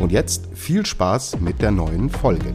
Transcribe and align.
Und 0.00 0.12
jetzt 0.12 0.48
viel 0.54 0.84
Spaß 0.84 1.40
mit 1.40 1.62
der 1.62 1.70
neuen 1.70 2.10
Folge. 2.10 2.52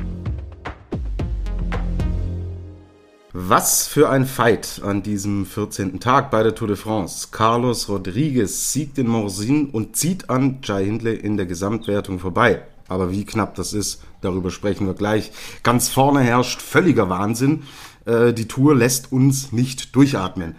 Was 3.32 3.88
für 3.88 4.10
ein 4.10 4.26
Fight 4.26 4.82
an 4.84 5.04
diesem 5.04 5.46
14. 5.46 6.00
Tag 6.00 6.32
bei 6.32 6.44
der 6.44 6.56
Tour 6.56 6.68
de 6.68 6.76
France. 6.76 7.30
Carlos 7.32 7.88
Rodriguez 7.88 8.74
siegt 8.74 8.98
in 8.98 9.08
Morsin 9.08 9.70
und 9.70 9.96
zieht 9.96 10.30
an 10.30 10.60
Jai 10.64 10.86
Hindley 10.86 11.16
in 11.16 11.38
der 11.38 11.46
Gesamtwertung 11.46 12.20
vorbei. 12.20 12.64
Aber 12.88 13.12
wie 13.12 13.26
knapp 13.26 13.56
das 13.56 13.74
ist, 13.74 14.02
darüber 14.22 14.50
sprechen 14.50 14.88
wir 14.88 14.96
gleich. 14.96 15.32
Ganz 15.64 15.90
vorne 15.90 16.22
herrscht 16.22 16.62
völliger 16.62 17.10
Wahnsinn. 17.10 17.64
Äh, 18.06 18.34
die 18.34 18.48
Tour 18.48 18.76
lässt 18.76 19.12
uns 19.12 19.52
nicht 19.52 19.96
durchatmen. 19.96 20.56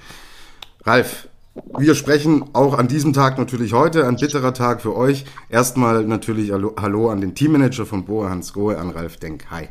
Ralf, 0.85 1.29
wir 1.55 1.95
sprechen 1.95 2.51
auch 2.53 2.79
an 2.79 2.89
diesem 2.89 3.13
Tag 3.13 3.39
natürlich 3.39 3.73
heute, 3.73 4.07
ein 4.07 4.17
bitterer 4.17 4.55
Tag 4.55 4.83
für 4.83 4.97
euch. 4.97 5.25
Erstmal 5.49 6.05
natürlich 6.05 6.53
Hallo, 6.53 7.11
an 7.11 7.21
den 7.21 7.35
Teammanager 7.35 7.87
von 7.87 8.05
Boa 8.05 8.31
Hans 8.31 8.53
Gohe, 8.53 8.79
an 8.79 8.91
Ralf 8.91 9.17
Denk. 9.17 9.51
Hi. 9.51 9.69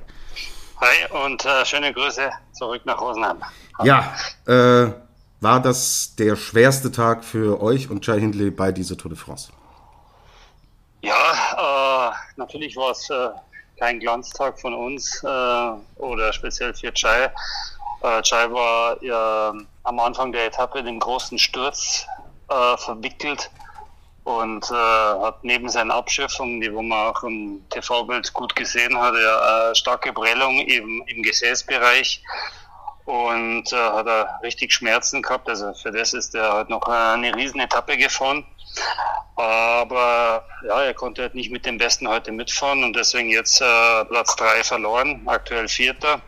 Hi 0.82 1.26
und 1.26 1.46
äh, 1.46 1.66
schöne 1.66 1.94
Grüße 1.94 2.30
zurück 2.54 2.82
nach 2.86 3.00
Rosenheim. 3.00 3.38
Ja, 3.84 4.14
äh, 4.46 4.92
war 5.42 5.62
das 5.62 6.16
der 6.18 6.36
schwerste 6.36 6.92
Tag 6.92 7.24
für 7.24 7.62
euch 7.62 7.90
und 7.90 8.06
Jai 8.06 8.20
Hindley 8.20 8.52
bei 8.52 8.72
dieser 8.72 8.98
Tour 8.98 9.12
de 9.12 9.18
France? 9.18 9.52
Ja, 11.02 12.12
äh, 12.12 12.14
natürlich 12.36 12.76
war 12.76 12.92
es 12.92 13.10
äh, 13.10 13.30
kein 13.78 14.00
Glanztag 14.00 14.60
von 14.60 14.74
uns 14.74 15.24
äh, 15.24 15.28
oder 16.02 16.34
speziell 16.34 16.74
für 16.74 16.94
Chai. 16.94 17.32
Äh, 18.02 18.22
Chai 18.22 18.52
war 18.52 19.02
ja, 19.04 19.54
am 19.84 20.00
Anfang 20.00 20.32
der 20.32 20.46
Etappe 20.46 20.80
in 20.80 20.86
den 20.86 21.00
großen 21.00 21.38
Sturz 21.38 22.06
äh, 22.50 22.78
verwickelt 22.78 23.50
und 24.24 24.70
äh, 24.70 24.74
hat 24.74 25.44
neben 25.44 25.70
seinen 25.70 25.92
Abschöpfungen, 25.92 26.62
die 26.62 26.74
wo 26.74 26.82
man 26.82 27.08
auch 27.08 27.24
im 27.24 27.66
TV-Bild 27.70 28.32
gut 28.34 28.56
gesehen 28.56 28.98
hat, 29.00 29.16
ja, 29.16 29.74
starke 29.76 30.14
Prellung 30.14 30.58
eben 30.60 31.04
im 31.08 31.24
Gesäßbereich 31.24 32.24
und 33.06 33.74
äh, 33.74 33.76
hat 33.76 34.08
er 34.08 34.40
richtig 34.44 34.72
Schmerzen 34.72 35.22
gehabt. 35.22 35.50
Also 35.50 35.74
für 35.74 35.92
das 35.92 36.14
ist 36.14 36.36
er 36.36 36.54
halt 36.54 36.70
noch 36.70 36.84
eine 36.84 37.36
riesen 37.36 37.60
Etappe 37.60 37.98
gefahren. 37.98 38.46
Aber 39.36 40.46
ja, 40.68 40.84
er 40.84 40.94
konnte 40.94 41.24
halt 41.24 41.34
nicht 41.34 41.52
mit 41.52 41.66
dem 41.66 41.78
Besten 41.78 42.08
heute 42.08 42.32
mitfahren 42.32 42.84
und 42.84 42.96
deswegen 42.96 43.30
jetzt 43.30 43.62
äh, 43.62 44.06
Platz 44.06 44.36
drei 44.36 44.64
verloren, 44.64 45.24
aktuell 45.26 45.68
Vierter. 45.68 46.22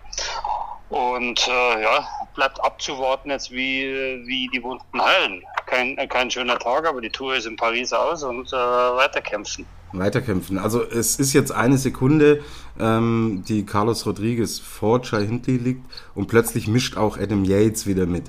Und 0.92 1.47
äh, 1.47 1.81
ja, 1.81 2.06
bleibt 2.36 2.61
abzuwarten 2.61 3.30
jetzt, 3.30 3.50
wie, 3.50 3.86
wie 4.25 4.50
die 4.53 4.61
Wunden 4.61 5.02
heilen. 5.02 5.42
Kein, 5.66 5.95
kein 6.09 6.30
schöner 6.30 6.59
Tag, 6.59 6.86
aber 6.86 7.00
die 7.00 7.09
Tour 7.09 7.34
ist 7.34 7.45
in 7.45 7.56
Paris 7.56 7.94
aus 7.94 8.23
und 8.23 8.50
äh, 8.50 8.52
weiterkämpfen. 8.52 9.66
Weiterkämpfen. 9.94 10.58
Also 10.58 10.84
es 10.84 11.16
ist 11.17 11.31
jetzt 11.31 11.53
eine 11.53 11.78
Sekunde, 11.78 12.42
ähm, 12.78 13.44
die 13.47 13.66
Carlos 13.66 14.06
Rodriguez 14.06 14.59
vor 14.59 15.02
Chai 15.02 15.25
Hindley 15.25 15.56
liegt 15.56 15.86
und 16.14 16.28
plötzlich 16.28 16.68
mischt 16.68 16.97
auch 16.97 17.18
Adam 17.18 17.46
Yates 17.46 17.88
wieder 17.88 18.06
mit. 18.06 18.25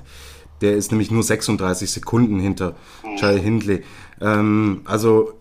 Der 0.61 0.77
ist 0.77 0.91
nämlich 0.91 1.11
nur 1.11 1.23
36 1.23 1.91
Sekunden 1.91 2.39
hinter 2.39 2.75
mhm. 3.03 3.17
Chai 3.17 3.39
Hindley. 3.39 3.83
Ähm, 4.21 4.83
also 4.85 5.33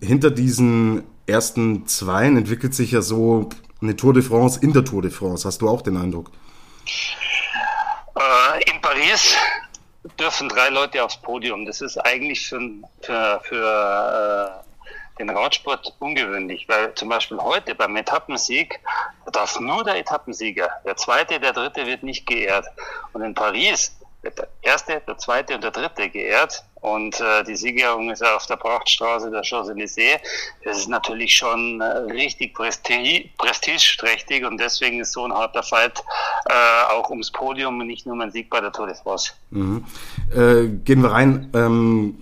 hinter 0.00 0.30
diesen 0.30 1.02
ersten 1.26 1.86
Zweien 1.86 2.38
entwickelt 2.38 2.74
sich 2.74 2.92
ja 2.92 3.02
so 3.02 3.50
eine 3.82 3.94
Tour 3.94 4.14
de 4.14 4.22
France 4.22 4.58
in 4.62 4.72
der 4.72 4.86
Tour 4.86 5.02
de 5.02 5.10
France. 5.10 5.46
Hast 5.46 5.60
du 5.60 5.68
auch 5.68 5.82
den 5.82 5.98
Eindruck? 5.98 6.30
Äh, 8.18 8.70
in 8.70 8.80
Paris 8.80 9.36
dürfen 10.18 10.48
drei 10.48 10.68
Leute 10.68 11.02
aufs 11.02 11.16
Podium. 11.16 11.66
Das 11.66 11.80
ist 11.80 11.98
eigentlich 11.98 12.46
für, 12.46 12.60
für, 13.00 13.40
für 13.44 14.62
äh, 14.64 15.18
den 15.18 15.30
Radsport 15.30 15.94
ungewöhnlich, 15.98 16.68
weil 16.68 16.94
zum 16.94 17.08
Beispiel 17.08 17.38
heute 17.38 17.74
beim 17.74 17.96
Etappensieg 17.96 18.80
darf 19.30 19.60
nur 19.60 19.84
der 19.84 19.96
Etappensieger, 19.96 20.68
der 20.84 20.96
zweite, 20.96 21.38
der 21.38 21.52
dritte 21.52 21.86
wird 21.86 22.02
nicht 22.02 22.26
geehrt. 22.26 22.66
Und 23.12 23.22
in 23.22 23.34
Paris 23.34 23.96
wird 24.22 24.38
der 24.38 24.48
erste, 24.62 25.00
der 25.06 25.18
zweite 25.18 25.54
und 25.54 25.64
der 25.64 25.70
dritte 25.70 26.08
geehrt. 26.08 26.64
Und 26.82 27.20
äh, 27.20 27.44
die 27.44 27.54
Siegerung 27.54 28.10
ist 28.10 28.24
auf 28.24 28.46
der 28.46 28.56
Prachtstraße 28.56 29.30
der 29.30 29.42
Champs-Élysées. 29.42 30.18
Das 30.64 30.78
ist 30.78 30.88
natürlich 30.88 31.32
schon 31.32 31.80
äh, 31.80 31.84
richtig 31.84 32.54
prestige, 32.54 33.28
prestigeträchtig 33.38 34.44
und 34.44 34.58
deswegen 34.58 35.00
ist 35.00 35.12
so 35.12 35.24
ein 35.24 35.32
harter 35.32 35.62
Fight 35.62 36.02
äh, 36.46 36.92
auch 36.92 37.08
ums 37.10 37.30
Podium 37.30 37.78
und 37.78 37.86
nicht 37.86 38.04
nur 38.04 38.16
mein 38.16 38.32
Sieg 38.32 38.50
bei 38.50 38.60
der 38.60 38.72
Tour 38.72 38.88
de 38.88 38.96
France. 38.96 39.32
Mhm. 39.50 39.84
Äh, 40.34 40.68
gehen 40.84 41.02
wir 41.02 41.12
rein. 41.12 41.50
Ähm, 41.54 42.20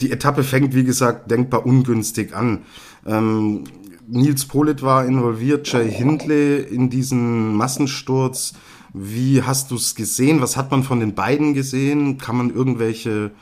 die 0.00 0.12
Etappe 0.12 0.44
fängt, 0.44 0.72
wie 0.72 0.84
gesagt, 0.84 1.28
denkbar 1.28 1.66
ungünstig 1.66 2.32
an. 2.32 2.64
Ähm, 3.04 3.64
Nils 4.06 4.46
Polit 4.46 4.82
war 4.82 5.04
involviert, 5.04 5.70
Jay 5.72 5.90
Hindley 5.90 6.60
in 6.60 6.90
diesen 6.90 7.56
Massensturz. 7.56 8.54
Wie 8.92 9.42
hast 9.42 9.72
du 9.72 9.74
es 9.74 9.96
gesehen? 9.96 10.40
Was 10.40 10.56
hat 10.56 10.70
man 10.70 10.84
von 10.84 11.00
den 11.00 11.14
beiden 11.14 11.54
gesehen? 11.54 12.18
Kann 12.18 12.36
man 12.36 12.50
irgendwelche 12.50 13.32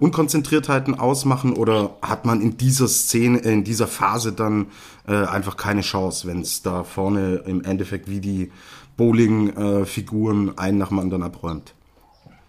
Unkonzentriertheiten 0.00 0.98
ausmachen 0.98 1.54
oder 1.54 1.90
hat 2.02 2.24
man 2.24 2.40
in 2.40 2.56
dieser 2.56 2.88
Szene, 2.88 3.38
in 3.38 3.64
dieser 3.64 3.86
Phase 3.86 4.32
dann 4.32 4.72
äh, 5.06 5.12
einfach 5.12 5.56
keine 5.56 5.82
Chance, 5.82 6.26
wenn 6.26 6.40
es 6.40 6.62
da 6.62 6.84
vorne 6.84 7.42
im 7.46 7.62
Endeffekt 7.64 8.08
wie 8.08 8.20
die 8.20 8.50
Bowling-Figuren 8.96 10.48
äh, 10.48 10.60
einen 10.60 10.78
nach 10.78 10.88
dem 10.88 10.98
anderen 10.98 11.22
abräumt? 11.22 11.74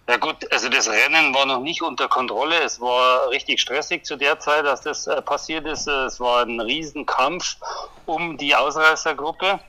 Ja 0.09 0.17
gut, 0.17 0.51
also 0.51 0.67
das 0.67 0.89
Rennen 0.89 1.33
war 1.33 1.45
noch 1.45 1.61
nicht 1.61 1.81
unter 1.81 2.07
Kontrolle. 2.07 2.55
Es 2.63 2.81
war 2.81 3.29
richtig 3.29 3.61
stressig 3.61 4.03
zu 4.05 4.17
der 4.17 4.39
Zeit, 4.39 4.65
dass 4.65 4.81
das 4.81 5.07
äh, 5.07 5.21
passiert 5.21 5.65
ist. 5.65 5.87
Es 5.87 6.19
war 6.19 6.43
ein 6.43 6.59
Riesenkampf 6.59 7.57
um 8.05 8.37
die 8.37 8.55
Ausreißergruppe. 8.55 9.59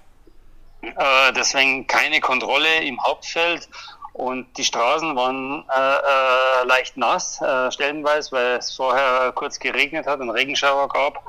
Äh, 0.82 1.32
deswegen 1.34 1.86
keine 1.86 2.20
Kontrolle 2.20 2.82
im 2.82 3.00
Hauptfeld 3.04 3.68
und 4.12 4.46
die 4.58 4.64
Straßen 4.64 5.16
waren 5.16 5.64
äh, 5.74 6.62
äh, 6.62 6.66
leicht 6.66 6.96
nass, 6.96 7.40
äh, 7.40 7.70
stellenweise, 7.72 8.32
weil 8.32 8.56
es 8.58 8.74
vorher 8.76 9.32
kurz 9.32 9.58
geregnet 9.58 10.06
hat 10.06 10.20
und 10.20 10.30
Regenschauer 10.30 10.88
gab. 10.88 11.22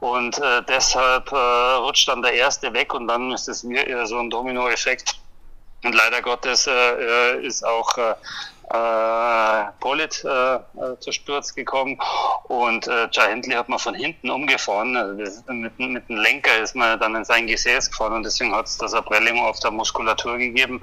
Und 0.00 0.38
äh, 0.38 0.62
deshalb 0.66 1.30
äh, 1.30 1.36
rutscht 1.36 2.08
dann 2.08 2.22
der 2.22 2.32
erste 2.32 2.72
weg 2.72 2.94
und 2.94 3.06
dann 3.08 3.32
ist 3.32 3.48
es 3.48 3.62
mir 3.64 4.06
so 4.06 4.18
ein 4.18 4.30
Dominoeffekt. 4.30 5.18
Und 5.84 5.94
leider 5.94 6.22
Gottes 6.22 6.66
äh, 6.66 6.70
äh 6.72 7.44
ist 7.46 7.66
auch 7.66 7.98
äh, 7.98 8.14
äh, 8.72 9.64
Polit 9.80 10.24
äh, 10.24 10.54
äh, 10.54 10.60
zu 11.00 11.12
Sturz 11.12 11.54
gekommen 11.54 11.98
und 12.44 12.86
äh, 12.86 13.08
Jai 13.12 13.28
Hindley 13.30 13.54
hat 13.54 13.68
man 13.68 13.78
von 13.78 13.94
hinten 13.94 14.30
umgefahren. 14.30 14.96
Also 14.96 15.42
mit, 15.52 15.78
mit 15.78 16.08
dem 16.08 16.16
Lenker 16.16 16.62
ist 16.62 16.74
man 16.74 16.98
dann 16.98 17.14
in 17.14 17.24
sein 17.24 17.46
Gesäß 17.46 17.90
gefahren 17.90 18.14
und 18.14 18.22
deswegen 18.22 18.54
hat 18.54 18.66
es 18.66 18.78
das 18.78 18.92
Prellung 19.04 19.40
auf 19.40 19.58
der 19.60 19.72
Muskulatur 19.72 20.38
gegeben. 20.38 20.82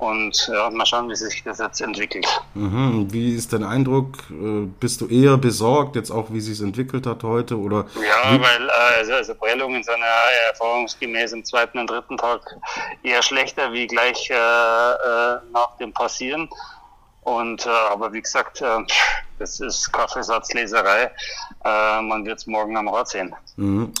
Und 0.00 0.50
ja, 0.50 0.70
mal 0.70 0.86
schauen, 0.86 1.10
wie 1.10 1.14
sich 1.14 1.44
das 1.44 1.58
jetzt 1.58 1.82
entwickelt. 1.82 2.26
Mhm. 2.54 3.12
Wie 3.12 3.34
ist 3.34 3.52
dein 3.52 3.62
Eindruck? 3.62 4.14
Äh, 4.30 4.66
bist 4.80 5.02
du 5.02 5.06
eher 5.06 5.36
besorgt, 5.36 5.94
jetzt 5.94 6.10
auch 6.10 6.30
wie 6.30 6.40
sich 6.40 6.54
es 6.54 6.62
entwickelt 6.62 7.06
hat 7.06 7.22
heute? 7.22 7.58
Oder 7.58 7.84
ja, 7.96 8.40
weil 8.40 8.68
äh, 8.68 8.98
also, 8.98 9.12
also 9.12 9.34
Prellung 9.34 9.74
in 9.74 9.82
seiner 9.82 10.06
erfahrungsgemäß 10.52 11.34
im 11.34 11.44
zweiten 11.44 11.78
und 11.78 11.90
dritten 11.90 12.16
Tag 12.16 12.40
eher 13.02 13.22
schlechter 13.22 13.74
wie 13.74 13.86
gleich 13.86 14.30
äh, 14.30 14.34
äh, 14.34 15.38
nach 15.52 15.76
dem 15.78 15.92
Passieren. 15.92 16.48
Und 17.20 17.66
äh, 17.66 17.68
aber 17.68 18.10
wie 18.14 18.22
gesagt, 18.22 18.62
äh, 18.62 18.78
das 19.38 19.60
ist 19.60 19.92
Kaffeesatzleserei. 19.92 21.10
Äh, 21.62 22.02
man 22.02 22.24
wird 22.24 22.38
es 22.38 22.46
morgen 22.46 22.74
am 22.78 22.88
Rad 22.88 23.08
sehen. 23.08 23.34
Mhm. 23.56 23.92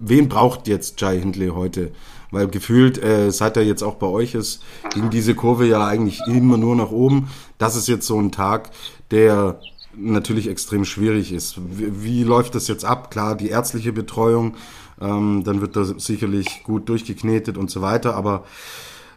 Wen 0.00 0.28
braucht 0.28 0.66
jetzt 0.66 1.00
Jai 1.00 1.20
Hindley 1.20 1.50
heute? 1.50 1.92
Weil 2.32 2.48
gefühlt, 2.48 3.00
äh, 3.00 3.30
seit 3.30 3.56
er 3.56 3.62
jetzt 3.62 3.82
auch 3.82 3.94
bei 3.96 4.06
euch 4.06 4.34
ist, 4.34 4.62
ging 4.92 5.10
diese 5.10 5.34
Kurve 5.34 5.66
ja 5.66 5.86
eigentlich 5.86 6.20
immer 6.26 6.56
nur 6.56 6.74
nach 6.74 6.90
oben. 6.90 7.28
Das 7.58 7.76
ist 7.76 7.86
jetzt 7.86 8.06
so 8.06 8.18
ein 8.18 8.32
Tag, 8.32 8.70
der 9.10 9.60
natürlich 9.94 10.48
extrem 10.48 10.84
schwierig 10.84 11.32
ist. 11.32 11.58
Wie, 11.58 12.02
wie 12.02 12.24
läuft 12.24 12.54
das 12.54 12.68
jetzt 12.68 12.84
ab? 12.84 13.10
Klar, 13.10 13.36
die 13.36 13.48
ärztliche 13.48 13.92
Betreuung, 13.92 14.54
ähm, 15.00 15.44
dann 15.44 15.60
wird 15.60 15.76
das 15.76 15.90
sicherlich 15.98 16.62
gut 16.64 16.88
durchgeknetet 16.88 17.58
und 17.58 17.70
so 17.70 17.82
weiter, 17.82 18.16
aber 18.16 18.44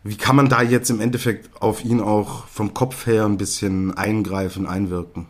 wie 0.04 0.18
kann 0.18 0.36
man 0.36 0.50
da 0.50 0.62
jetzt 0.62 0.92
im 0.92 1.00
Endeffekt 1.00 1.50
auf 1.62 1.84
ihn 1.84 2.00
auch 2.00 2.46
vom 2.48 2.74
Kopf 2.74 3.08
her 3.08 3.26
ein 3.26 3.38
bisschen 3.38 3.98
eingreifen, 3.98 4.68
einwirken? 4.68 5.26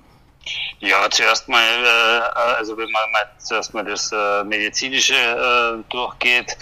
Ja, 0.79 1.09
zuerst 1.09 1.47
mal, 1.47 1.59
äh, 1.59 2.39
also 2.57 2.77
wenn 2.77 2.91
man 2.91 3.11
mal 3.11 3.25
zuerst 3.37 3.73
mal 3.73 3.83
das 3.83 4.11
äh, 4.11 4.43
medizinische 4.43 5.15
äh, 5.15 5.83
durchgeht, 5.89 6.57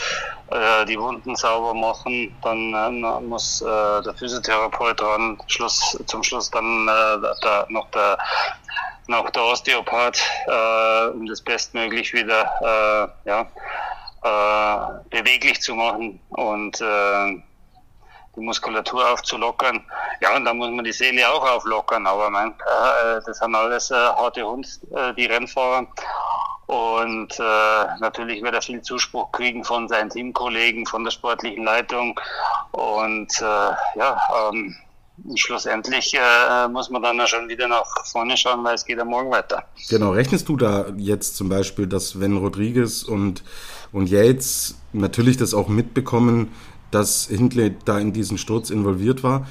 äh, 0.52 0.86
die 0.86 1.00
Wunden 1.00 1.36
sauber 1.36 1.74
machen, 1.74 2.36
dann 2.44 2.74
äh, 2.74 3.20
muss 3.22 3.62
äh, 3.62 3.66
der 3.66 4.14
Physiotherapeut 4.18 5.00
dran, 5.00 5.38
Schluss, 5.48 5.98
zum 6.06 6.24
Schluss 6.24 6.50
dann 6.52 6.88
äh, 6.88 7.28
da, 7.42 7.66
noch 7.70 7.90
der 7.92 8.18
noch 9.08 9.30
der 9.32 9.44
Osteopath, 9.44 10.22
äh, 10.48 11.08
um 11.10 11.26
das 11.26 11.42
bestmöglich 11.42 12.14
wieder 12.14 13.14
äh, 13.26 13.30
ja, 13.30 13.48
äh, 14.24 15.10
beweglich 15.10 15.62
zu 15.62 15.76
machen. 15.76 16.20
Und 16.30 16.80
äh, 16.80 17.42
die 18.36 18.42
Muskulatur 18.42 19.12
aufzulockern. 19.12 19.84
Ja, 20.22 20.36
und 20.36 20.46
dann 20.46 20.58
muss 20.58 20.72
man 20.72 20.84
die 20.84 20.92
Seele 20.92 21.30
auch 21.30 21.48
auflockern. 21.48 22.08
Aber 22.08 22.30
mein, 22.30 22.52
äh, 22.52 23.22
das 23.26 23.38
sind 23.38 23.56
alles 23.56 23.92
äh, 23.92 23.96
harte 23.96 24.44
Hunde, 24.44 24.68
äh, 24.96 25.14
die 25.14 25.26
Rennfahrer. 25.26 25.88
Und 26.66 27.40
äh, 27.40 28.00
natürlich 28.00 28.42
wird 28.42 28.56
er 28.56 28.62
viel 28.62 28.82
Zuspruch 28.82 29.32
kriegen 29.32 29.64
von 29.64 29.88
seinen 29.88 30.10
Teamkollegen, 30.10 30.86
von 30.86 31.04
der 31.04 31.12
sportlichen 31.12 31.66
Leitung. 31.66 32.20
Und 32.72 33.30
äh, 33.42 34.00
ja, 34.00 34.22
ähm, 34.50 34.76
schlussendlich 35.36 36.14
äh, 36.16 36.68
muss 36.70 36.90
man 36.90 37.04
dann 37.04 37.28
schon 37.28 37.48
wieder 37.50 37.68
nach 37.68 37.86
vorne 38.06 38.38
schauen, 38.38 38.64
weil 38.64 38.76
es 38.76 38.86
geht 38.86 38.98
ja 38.98 39.06
morgen 39.06 39.30
weiter. 39.30 39.64
Genau, 39.90 40.12
rechnest 40.12 40.50
du 40.50 40.58
da 40.58 40.88
jetzt 40.98 41.36
zum 41.36 41.50
Beispiel, 41.50 41.86
dass 41.86 42.20
wenn 42.20 42.38
Rodriguez 42.38 43.04
und, 43.04 43.44
und 43.92 44.10
Yates 44.10 44.76
natürlich 44.94 45.38
das 45.38 45.54
auch 45.54 45.68
mitbekommen, 45.68 46.54
dass 46.94 47.28
Hindley 47.28 47.76
da 47.86 47.98
in 48.00 48.14
diesen 48.14 48.38
Sturz 48.38 48.70
involviert 48.70 49.24
war. 49.24 49.48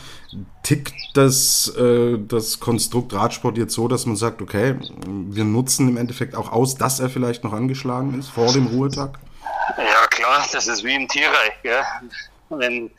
Tickt 0.63 0.95
das, 1.15 1.69
äh, 1.77 2.19
das 2.19 2.61
Konstrukt 2.61 3.13
Radsport 3.15 3.59
jetzt 3.59 3.75
so, 3.75 3.89
dass 3.89 4.07
man 4.07 4.17
sagt, 4.17 4.41
okay, 4.43 4.77
wir 5.07 5.45
nutzen 5.45 5.89
im 5.89 5.97
Endeffekt 5.97 6.35
auch 6.35 6.53
aus, 6.53 6.77
dass 6.77 7.01
er 7.01 7.09
vielleicht 7.09 7.45
noch 7.45 7.53
angeschlagen 7.53 8.19
ist 8.19 8.29
vor 8.29 8.53
dem 8.53 8.67
Ruhetag? 8.67 9.19
Ja, 9.77 10.07
klar, 10.11 10.47
das 10.53 10.67
ist 10.67 10.85
wie 10.85 10.95
im 10.95 11.09
Tierreich. 11.09 11.53
Gell? 11.63 11.83
Wenn 12.51 12.91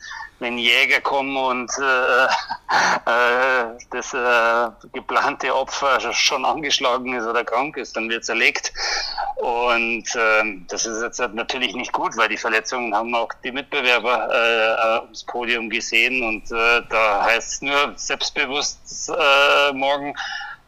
wenn 0.44 0.58
Jäger 0.58 1.00
kommen 1.00 1.36
und 1.36 1.70
äh, 1.80 2.24
äh, 3.10 3.78
das 3.90 4.12
äh, 4.12 4.88
geplante 4.92 5.56
Opfer 5.56 5.98
schon 6.12 6.44
angeschlagen 6.44 7.14
ist 7.14 7.26
oder 7.26 7.44
krank 7.44 7.78
ist, 7.78 7.96
dann 7.96 8.10
wird 8.10 8.26
zerlegt. 8.26 8.70
Und 9.36 10.04
äh, 10.14 10.60
das 10.68 10.84
ist 10.84 11.02
jetzt 11.02 11.18
natürlich 11.32 11.74
nicht 11.74 11.92
gut, 11.92 12.14
weil 12.18 12.28
die 12.28 12.36
Verletzungen 12.36 12.94
haben 12.94 13.14
auch 13.14 13.30
die 13.42 13.52
Mitbewerber 13.52 14.28
äh, 14.30 15.04
ums 15.04 15.24
Podium 15.24 15.70
gesehen. 15.70 16.22
Und 16.22 16.52
äh, 16.52 16.82
da 16.90 17.24
heißt 17.24 17.52
es 17.54 17.62
nur 17.62 17.94
selbstbewusst 17.96 19.08
äh, 19.08 19.72
morgen 19.72 20.14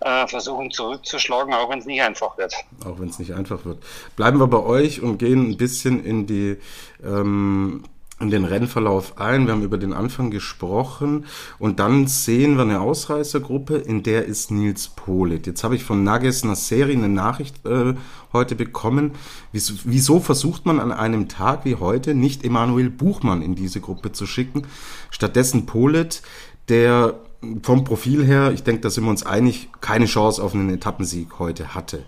äh, 0.01 0.27
versuchen 0.27 0.71
zurückzuschlagen, 0.71 1.53
auch 1.53 1.69
wenn 1.69 1.81
es 1.81 1.87
nicht 1.87 2.01
einfach 2.01 2.39
wird. 2.39 2.55
Auch 2.87 2.99
wenn 2.99 3.11
es 3.11 3.19
nicht 3.19 3.35
einfach 3.35 3.63
wird. 3.67 3.83
Bleiben 4.17 4.41
wir 4.41 4.47
bei 4.47 4.63
euch 4.63 5.03
und 5.03 5.19
gehen 5.19 5.51
ein 5.51 5.57
bisschen 5.59 6.03
in 6.03 6.27
die 6.27 6.57
ähm, 7.05 7.85
in 8.19 8.31
den 8.31 8.45
Rennverlauf 8.45 9.19
ein. 9.19 9.47
Wir 9.47 9.53
haben 9.53 9.63
über 9.63 9.77
den 9.77 9.93
Anfang 9.93 10.31
gesprochen 10.31 11.27
und 11.59 11.79
dann 11.79 12.07
sehen 12.07 12.57
wir 12.57 12.63
eine 12.63 12.81
Ausreißergruppe, 12.81 13.77
in 13.77 14.03
der 14.03 14.25
ist 14.25 14.51
Nils 14.51 14.89
Polit. 14.89 15.47
Jetzt 15.47 15.65
habe 15.65 15.77
ich 15.77 15.85
von 15.85 16.03
Nages 16.03 16.43
Nasseri 16.43 16.95
eine 16.95 17.09
Nachricht 17.09 17.65
äh, 17.67 17.95
heute 18.33 18.55
bekommen. 18.55 19.13
Wieso, 19.53 19.75
wieso 19.85 20.21
versucht 20.21 20.65
man 20.65 20.81
an 20.81 20.93
einem 20.93 21.29
Tag 21.29 21.65
wie 21.67 21.77
heute 21.77 22.15
nicht 22.15 22.43
Emanuel 22.43 22.89
Buchmann 22.89 23.43
in 23.43 23.55
diese 23.55 23.81
Gruppe 23.81 24.13
zu 24.13 24.27
schicken? 24.27 24.67
Stattdessen 25.11 25.67
Polit, 25.67 26.23
der 26.69 27.21
vom 27.63 27.85
Profil 27.85 28.25
her, 28.25 28.51
ich 28.53 28.63
denke, 28.63 28.81
da 28.81 28.91
sind 28.91 29.05
wir 29.05 29.11
uns 29.11 29.27
einig, 29.27 29.69
keine 29.83 30.07
Chance 30.07 30.43
auf 30.43 30.55
einen 30.55 30.71
Etappensieg 30.71 31.39
heute 31.39 31.75
hatte. 31.75 32.07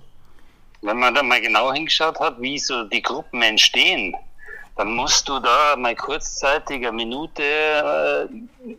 Wenn 0.81 0.99
man 0.99 1.15
da 1.15 1.23
mal 1.23 1.41
genau 1.41 1.73
hingeschaut 1.73 2.19
hat, 2.19 2.41
wie 2.41 2.59
so 2.59 2.85
die 2.85 3.03
Gruppen 3.03 3.43
entstehen, 3.43 4.15
dann 4.79 4.95
musst 4.95 5.29
du 5.29 5.41
da 5.41 5.75
mal 5.77 5.97
kurzzeitig 5.97 6.87
eine 6.87 6.93
Minute 6.93 7.43
äh, 7.43 8.77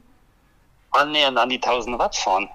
annähernd 0.91 1.37
an 1.37 1.49
die 1.49 1.61
1000 1.61 1.99
Watt 1.99 2.15
fahren. 2.15 2.49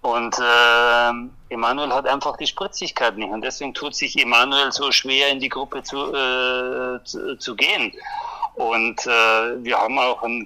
Und 0.00 0.36
äh, 0.40 1.54
Emanuel 1.54 1.92
hat 1.92 2.08
einfach 2.08 2.36
die 2.36 2.48
Spritzigkeit 2.48 3.16
nicht. 3.16 3.30
Und 3.30 3.42
deswegen 3.42 3.72
tut 3.72 3.94
sich 3.94 4.18
Emanuel 4.18 4.72
so 4.72 4.90
schwer, 4.90 5.28
in 5.28 5.38
die 5.38 5.48
Gruppe 5.48 5.84
zu, 5.84 6.12
äh, 6.12 7.04
zu, 7.04 7.38
zu 7.38 7.54
gehen. 7.54 7.92
Und 8.56 9.06
äh, 9.06 9.64
wir 9.64 9.78
haben 9.78 9.96
auch 10.00 10.20
einen, 10.24 10.44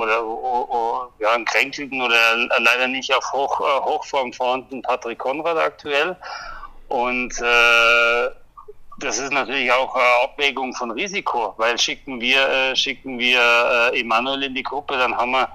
oder, 0.00 0.24
oh, 0.24 0.66
oh, 0.70 1.02
ja, 1.18 1.32
einen 1.32 1.44
kränkelten 1.44 2.00
oder 2.00 2.36
leider 2.58 2.88
nicht 2.88 3.14
auf 3.14 3.32
Hoch, 3.34 3.60
äh, 3.60 3.84
Hochform 3.84 4.32
vorhandenen 4.32 4.80
Patrick 4.80 5.18
Konrad 5.18 5.58
aktuell. 5.58 6.16
Und 6.88 7.38
äh, 7.38 8.30
das 9.04 9.18
ist 9.18 9.32
natürlich 9.32 9.70
auch 9.70 9.94
eine 9.94 10.24
Abwägung 10.24 10.74
von 10.74 10.90
Risiko, 10.90 11.54
weil 11.58 11.78
schicken 11.78 12.20
wir, 12.20 12.48
äh, 12.48 12.76
schicken 12.76 13.18
wir 13.18 13.40
äh, 13.92 14.00
Emanuel 14.00 14.44
in 14.44 14.54
die 14.54 14.62
Gruppe, 14.62 14.96
dann 14.96 15.16
haben 15.16 15.32
wir 15.32 15.48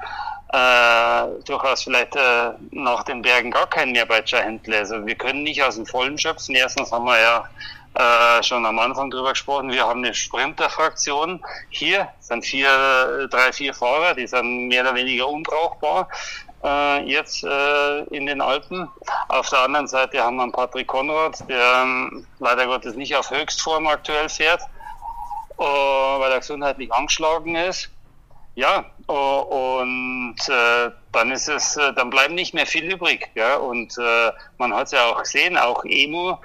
äh, 0.54 1.44
durchaus 1.46 1.84
vielleicht 1.84 2.16
äh, 2.16 2.51
nach 2.72 3.04
den 3.04 3.22
Bergen 3.22 3.51
gar 3.51 3.68
keinen 3.68 3.92
mehr 3.92 4.06
bei 4.06 4.22
Händler. 4.22 4.78
Also 4.80 5.06
wir 5.06 5.16
können 5.16 5.44
nicht 5.44 5.62
aus 5.63 5.75
dem 5.75 5.86
Vollen 5.86 6.18
schöpfen. 6.18 6.56
Erstens 6.56 6.92
haben 6.92 7.06
wir 7.06 7.19
ja 7.19 7.50
äh, 7.96 8.44
schon 8.44 8.66
am 8.66 8.80
Anfang 8.80 9.10
drüber 9.10 9.31
gesprochen, 9.31 9.72
wir 9.72 9.86
haben 9.86 10.04
eine 10.04 10.13
Sprinterfraktion. 10.13 11.44
Hier 11.69 12.07
sind 12.19 12.46
vier, 12.46 13.28
drei, 13.30 13.51
vier 13.51 13.74
Fahrer, 13.74 14.13
die 14.13 14.28
sind 14.28 14.68
mehr 14.68 14.84
oder 14.84 14.96
weniger 14.96 15.28
unbrauchbar 15.28 16.07
äh, 16.63 17.03
jetzt 17.03 17.44
äh, 17.44 18.00
in 18.15 18.25
den 18.25 18.41
Alpen. 18.41 18.88
Auf 19.27 19.50
der 19.50 19.59
anderen 19.59 19.88
Seite 19.88 20.21
haben 20.21 20.38
wir 20.38 20.44
einen 20.44 20.51
Patrick 20.51 20.88
Konrad, 20.88 21.47
der 21.50 21.83
ähm, 21.83 22.25
leider 22.39 22.65
Gottes 22.65 22.95
nicht 22.95 23.15
auf 23.15 23.31
Höchstform 23.31 23.88
aktuell 23.88 24.29
fährt, 24.29 24.61
äh, 25.57 25.63
weil 25.63 26.31
er 26.31 26.39
gesundheitlich 26.39 26.91
angeschlagen 26.91 27.56
ist. 27.56 27.89
Ja, 28.56 28.83
und 29.07 30.35
äh, 30.50 30.91
dann 31.13 31.31
ist 31.31 31.47
es, 31.47 31.77
äh, 31.77 31.94
dann 31.94 32.09
bleibt 32.09 32.33
nicht 32.33 32.53
mehr 32.53 32.65
viel 32.65 32.91
übrig. 32.91 33.29
Ja? 33.33 33.55
Und 33.55 33.97
äh, 33.97 34.31
man 34.57 34.73
hat 34.73 34.88
es 34.88 34.91
ja 34.91 35.05
auch 35.05 35.19
gesehen, 35.19 35.57
auch 35.57 35.83
Emu 35.85 36.35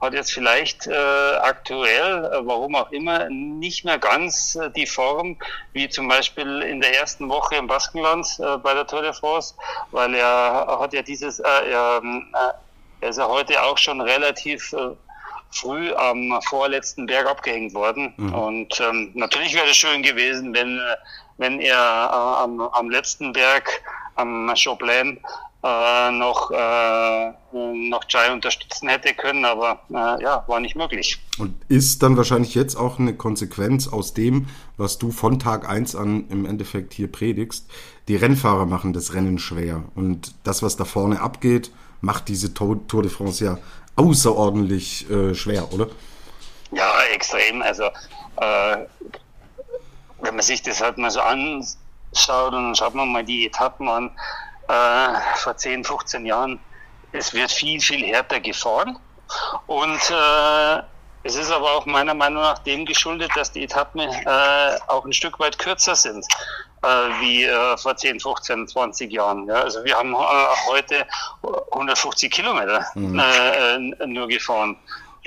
hat 0.00 0.14
jetzt 0.14 0.32
vielleicht 0.32 0.86
äh, 0.86 0.92
aktuell, 0.92 2.24
äh, 2.26 2.46
warum 2.46 2.74
auch 2.74 2.90
immer, 2.92 3.28
nicht 3.30 3.84
mehr 3.84 3.98
ganz 3.98 4.56
äh, 4.56 4.70
die 4.70 4.86
Form 4.86 5.36
wie 5.72 5.88
zum 5.88 6.08
Beispiel 6.08 6.62
in 6.62 6.80
der 6.80 6.98
ersten 6.98 7.28
Woche 7.28 7.56
im 7.56 7.66
Baskenland 7.66 8.26
äh, 8.38 8.56
bei 8.58 8.74
der 8.74 8.86
Tour 8.86 9.02
de 9.02 9.12
France, 9.12 9.54
weil 9.90 10.14
er 10.14 10.78
hat 10.80 10.92
ja 10.92 11.02
dieses, 11.02 11.40
äh, 11.40 11.48
er, 11.48 12.02
äh, 12.02 12.52
er 13.00 13.08
ist 13.08 13.18
ja 13.18 13.28
heute 13.28 13.62
auch 13.62 13.78
schon 13.78 14.00
relativ 14.00 14.72
äh, 14.72 14.90
früh 15.50 15.92
am 15.94 16.40
vorletzten 16.48 17.06
Berg 17.06 17.26
abgehängt 17.26 17.74
worden. 17.74 18.12
Mhm. 18.16 18.34
Und 18.34 18.80
ähm, 18.80 19.12
natürlich 19.14 19.54
wäre 19.54 19.68
es 19.68 19.76
schön 19.76 20.02
gewesen, 20.02 20.52
wenn, 20.54 20.80
wenn 21.38 21.60
er 21.60 21.76
äh, 21.76 22.42
am, 22.42 22.60
am 22.60 22.90
letzten 22.90 23.32
Berg, 23.32 23.82
am 24.16 24.52
Chopin, 24.54 25.20
äh, 25.64 26.10
noch, 26.10 26.50
äh, 26.50 27.32
noch 27.52 28.04
Jai 28.08 28.30
unterstützen 28.32 28.88
hätte 28.88 29.14
können, 29.14 29.46
aber 29.46 29.80
äh, 29.88 30.22
ja, 30.22 30.44
war 30.46 30.60
nicht 30.60 30.76
möglich. 30.76 31.18
Und 31.38 31.54
ist 31.68 32.02
dann 32.02 32.18
wahrscheinlich 32.18 32.54
jetzt 32.54 32.76
auch 32.76 32.98
eine 32.98 33.14
Konsequenz 33.14 33.88
aus 33.88 34.12
dem, 34.12 34.48
was 34.76 34.98
du 34.98 35.10
von 35.10 35.38
Tag 35.38 35.66
1 35.66 35.96
an 35.96 36.28
im 36.28 36.44
Endeffekt 36.44 36.92
hier 36.92 37.10
predigst. 37.10 37.70
Die 38.08 38.16
Rennfahrer 38.16 38.66
machen 38.66 38.92
das 38.92 39.14
Rennen 39.14 39.38
schwer. 39.38 39.84
Und 39.94 40.34
das, 40.44 40.62
was 40.62 40.76
da 40.76 40.84
vorne 40.84 41.22
abgeht, 41.22 41.70
macht 42.02 42.28
diese 42.28 42.52
Tour 42.52 42.76
de 42.86 43.08
France 43.08 43.42
ja 43.42 43.58
außerordentlich 43.96 45.08
äh, 45.08 45.34
schwer, 45.34 45.72
oder? 45.72 45.86
Ja, 46.72 46.92
extrem. 47.14 47.62
Also 47.62 47.84
äh, 47.84 48.76
wenn 50.20 50.34
man 50.34 50.42
sich 50.42 50.60
das 50.60 50.82
halt 50.82 50.98
mal 50.98 51.10
so 51.10 51.20
anschaut 51.20 52.52
und 52.52 52.76
schaut 52.76 52.94
man 52.94 53.10
mal 53.10 53.24
die 53.24 53.46
Etappen 53.46 53.88
an, 53.88 54.10
äh, 54.68 55.36
vor 55.36 55.56
10, 55.56 55.84
15 55.84 56.26
Jahren, 56.26 56.60
es 57.12 57.32
wird 57.32 57.50
viel, 57.50 57.80
viel 57.80 58.04
härter 58.06 58.40
gefahren. 58.40 58.98
Und 59.66 60.00
äh, 60.10 60.82
es 61.22 61.36
ist 61.36 61.50
aber 61.50 61.72
auch 61.72 61.86
meiner 61.86 62.14
Meinung 62.14 62.42
nach 62.42 62.58
dem 62.60 62.84
geschuldet, 62.84 63.30
dass 63.34 63.50
die 63.50 63.64
Etappen 63.64 64.00
äh, 64.00 64.78
auch 64.88 65.04
ein 65.04 65.12
Stück 65.12 65.38
weit 65.40 65.58
kürzer 65.58 65.94
sind 65.94 66.26
äh, 66.84 66.86
wie 67.20 67.44
äh, 67.44 67.76
vor 67.78 67.96
10, 67.96 68.20
15, 68.20 68.68
20 68.68 69.12
Jahren. 69.12 69.46
Ja? 69.46 69.54
Also 69.54 69.82
wir 69.84 69.96
haben 69.96 70.12
äh, 70.12 70.16
heute 70.68 71.06
150 71.72 72.30
Kilometer 72.30 72.84
mhm. 72.94 73.94
Nur 74.06 74.28
gefahren. 74.28 74.76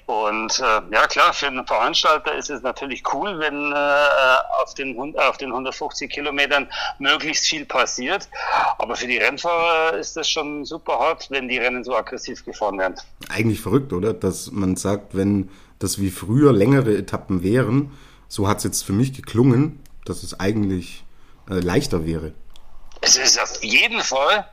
Und 0.07 0.59
äh, 0.61 0.81
ja 0.93 1.05
klar, 1.05 1.33
für 1.33 1.47
einen 1.47 1.67
Veranstalter 1.67 2.33
ist 2.33 2.49
es 2.49 2.61
natürlich 2.61 3.03
cool, 3.13 3.39
wenn 3.39 3.73
äh, 3.73 4.63
auf, 4.63 4.73
den, 4.73 4.97
auf 5.17 5.35
den 5.35 5.51
150 5.51 6.09
Kilometern 6.09 6.69
möglichst 6.97 7.45
viel 7.45 7.65
passiert. 7.65 8.29
Aber 8.77 8.95
für 8.95 9.07
die 9.07 9.17
Rennfahrer 9.17 9.97
ist 9.97 10.15
das 10.15 10.29
schon 10.29 10.63
super 10.63 10.97
hart, 10.97 11.29
wenn 11.29 11.49
die 11.49 11.57
Rennen 11.57 11.83
so 11.83 11.93
aggressiv 11.93 12.45
gefahren 12.45 12.79
werden. 12.79 12.95
Eigentlich 13.27 13.59
verrückt, 13.59 13.91
oder? 13.91 14.13
Dass 14.13 14.49
man 14.49 14.77
sagt, 14.77 15.13
wenn 15.13 15.49
das 15.79 15.99
wie 15.99 16.09
früher 16.09 16.53
längere 16.53 16.95
Etappen 16.95 17.43
wären, 17.43 17.91
so 18.29 18.47
hat 18.47 18.59
es 18.59 18.63
jetzt 18.63 18.83
für 18.83 18.93
mich 18.93 19.11
geklungen, 19.11 19.83
dass 20.05 20.23
es 20.23 20.39
eigentlich 20.39 21.03
äh, 21.49 21.55
leichter 21.55 22.05
wäre. 22.05 22.31
Es 23.01 23.17
ist 23.17 23.37
auf 23.41 23.61
jeden 23.61 23.99
Fall 23.99 24.45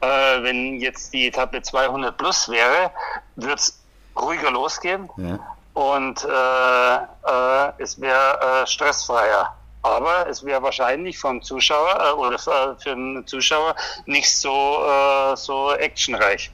Äh, 0.00 0.42
wenn 0.42 0.80
jetzt 0.80 1.12
die 1.12 1.26
Etappe 1.26 1.60
200 1.60 2.16
plus 2.16 2.48
wäre, 2.48 2.90
würde 3.36 3.54
es 3.54 3.79
ruhiger 4.20 4.50
losgehen 4.50 5.08
ja. 5.16 5.38
und 5.74 6.24
äh, 6.24 6.94
äh, 6.96 7.72
es 7.78 8.00
wäre 8.00 8.62
äh, 8.62 8.66
stressfreier. 8.66 9.54
Aber 9.82 10.28
es 10.28 10.44
wäre 10.44 10.62
wahrscheinlich 10.62 11.18
vom 11.18 11.40
Zuschauer 11.40 11.98
äh, 11.98 12.12
oder 12.12 12.38
für, 12.38 12.76
für 12.78 12.92
einen 12.92 13.26
Zuschauer 13.26 13.74
nicht 14.04 14.30
so, 14.30 14.50
äh, 14.50 15.36
so 15.36 15.72
actionreich. 15.72 16.50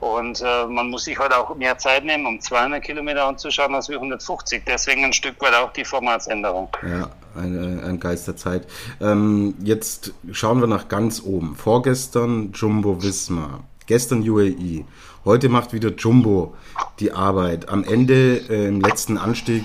Und 0.00 0.40
äh, 0.40 0.66
man 0.66 0.88
muss 0.88 1.04
sich 1.04 1.18
halt 1.18 1.34
auch 1.34 1.54
mehr 1.56 1.76
Zeit 1.76 2.04
nehmen, 2.04 2.24
um 2.26 2.40
200 2.40 2.82
Kilometer 2.82 3.26
anzuschauen 3.26 3.74
als 3.74 3.90
wie 3.90 3.94
150. 3.94 4.62
Deswegen 4.66 5.04
ein 5.04 5.12
Stück 5.12 5.38
weit 5.42 5.54
auch 5.54 5.72
die 5.72 5.84
Formatsänderung. 5.84 6.68
Ja, 6.82 7.10
ein, 7.36 7.84
ein 7.84 8.00
Geist 8.00 8.26
der 8.28 8.36
Zeit. 8.36 8.66
Ähm, 9.00 9.54
jetzt 9.62 10.14
schauen 10.32 10.60
wir 10.60 10.66
nach 10.66 10.88
ganz 10.88 11.22
oben. 11.22 11.56
Vorgestern 11.56 12.52
Jumbo 12.52 13.02
Visma, 13.02 13.60
gestern 13.86 14.28
UAE. 14.28 14.84
Heute 15.24 15.48
macht 15.48 15.72
wieder 15.72 15.94
Jumbo 15.94 16.54
die 16.98 17.12
Arbeit. 17.12 17.68
Am 17.68 17.84
Ende, 17.84 18.40
äh, 18.48 18.68
im 18.68 18.80
letzten 18.80 19.18
Anstieg, 19.18 19.64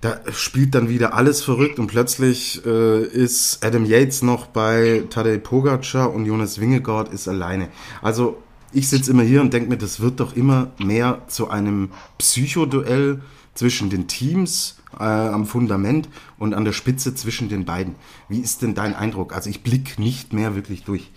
da 0.00 0.20
spielt 0.32 0.74
dann 0.74 0.88
wieder 0.88 1.14
alles 1.14 1.42
verrückt 1.42 1.78
und 1.78 1.86
plötzlich 1.88 2.64
äh, 2.64 3.02
ist 3.02 3.64
Adam 3.64 3.84
Yates 3.84 4.22
noch 4.22 4.46
bei 4.46 5.04
Tadej 5.10 5.38
Pogacar 5.38 6.12
und 6.12 6.26
Jonas 6.26 6.60
Wingegaard 6.60 7.12
ist 7.12 7.28
alleine. 7.28 7.68
Also 8.02 8.36
ich 8.72 8.88
sitze 8.88 9.10
immer 9.10 9.22
hier 9.22 9.40
und 9.40 9.52
denke 9.52 9.68
mir, 9.68 9.78
das 9.78 10.00
wird 10.00 10.20
doch 10.20 10.36
immer 10.36 10.72
mehr 10.78 11.22
zu 11.28 11.48
einem 11.48 11.90
Psychoduell 12.18 13.20
zwischen 13.54 13.90
den 13.90 14.06
Teams 14.06 14.76
äh, 14.98 15.04
am 15.04 15.46
Fundament 15.46 16.08
und 16.38 16.54
an 16.54 16.64
der 16.64 16.72
Spitze 16.72 17.14
zwischen 17.14 17.48
den 17.48 17.64
beiden. 17.64 17.94
Wie 18.28 18.40
ist 18.40 18.62
denn 18.62 18.74
dein 18.74 18.94
Eindruck? 18.94 19.34
Also 19.34 19.50
ich 19.50 19.62
blicke 19.62 20.00
nicht 20.00 20.32
mehr 20.32 20.54
wirklich 20.54 20.84
durch. 20.84 21.10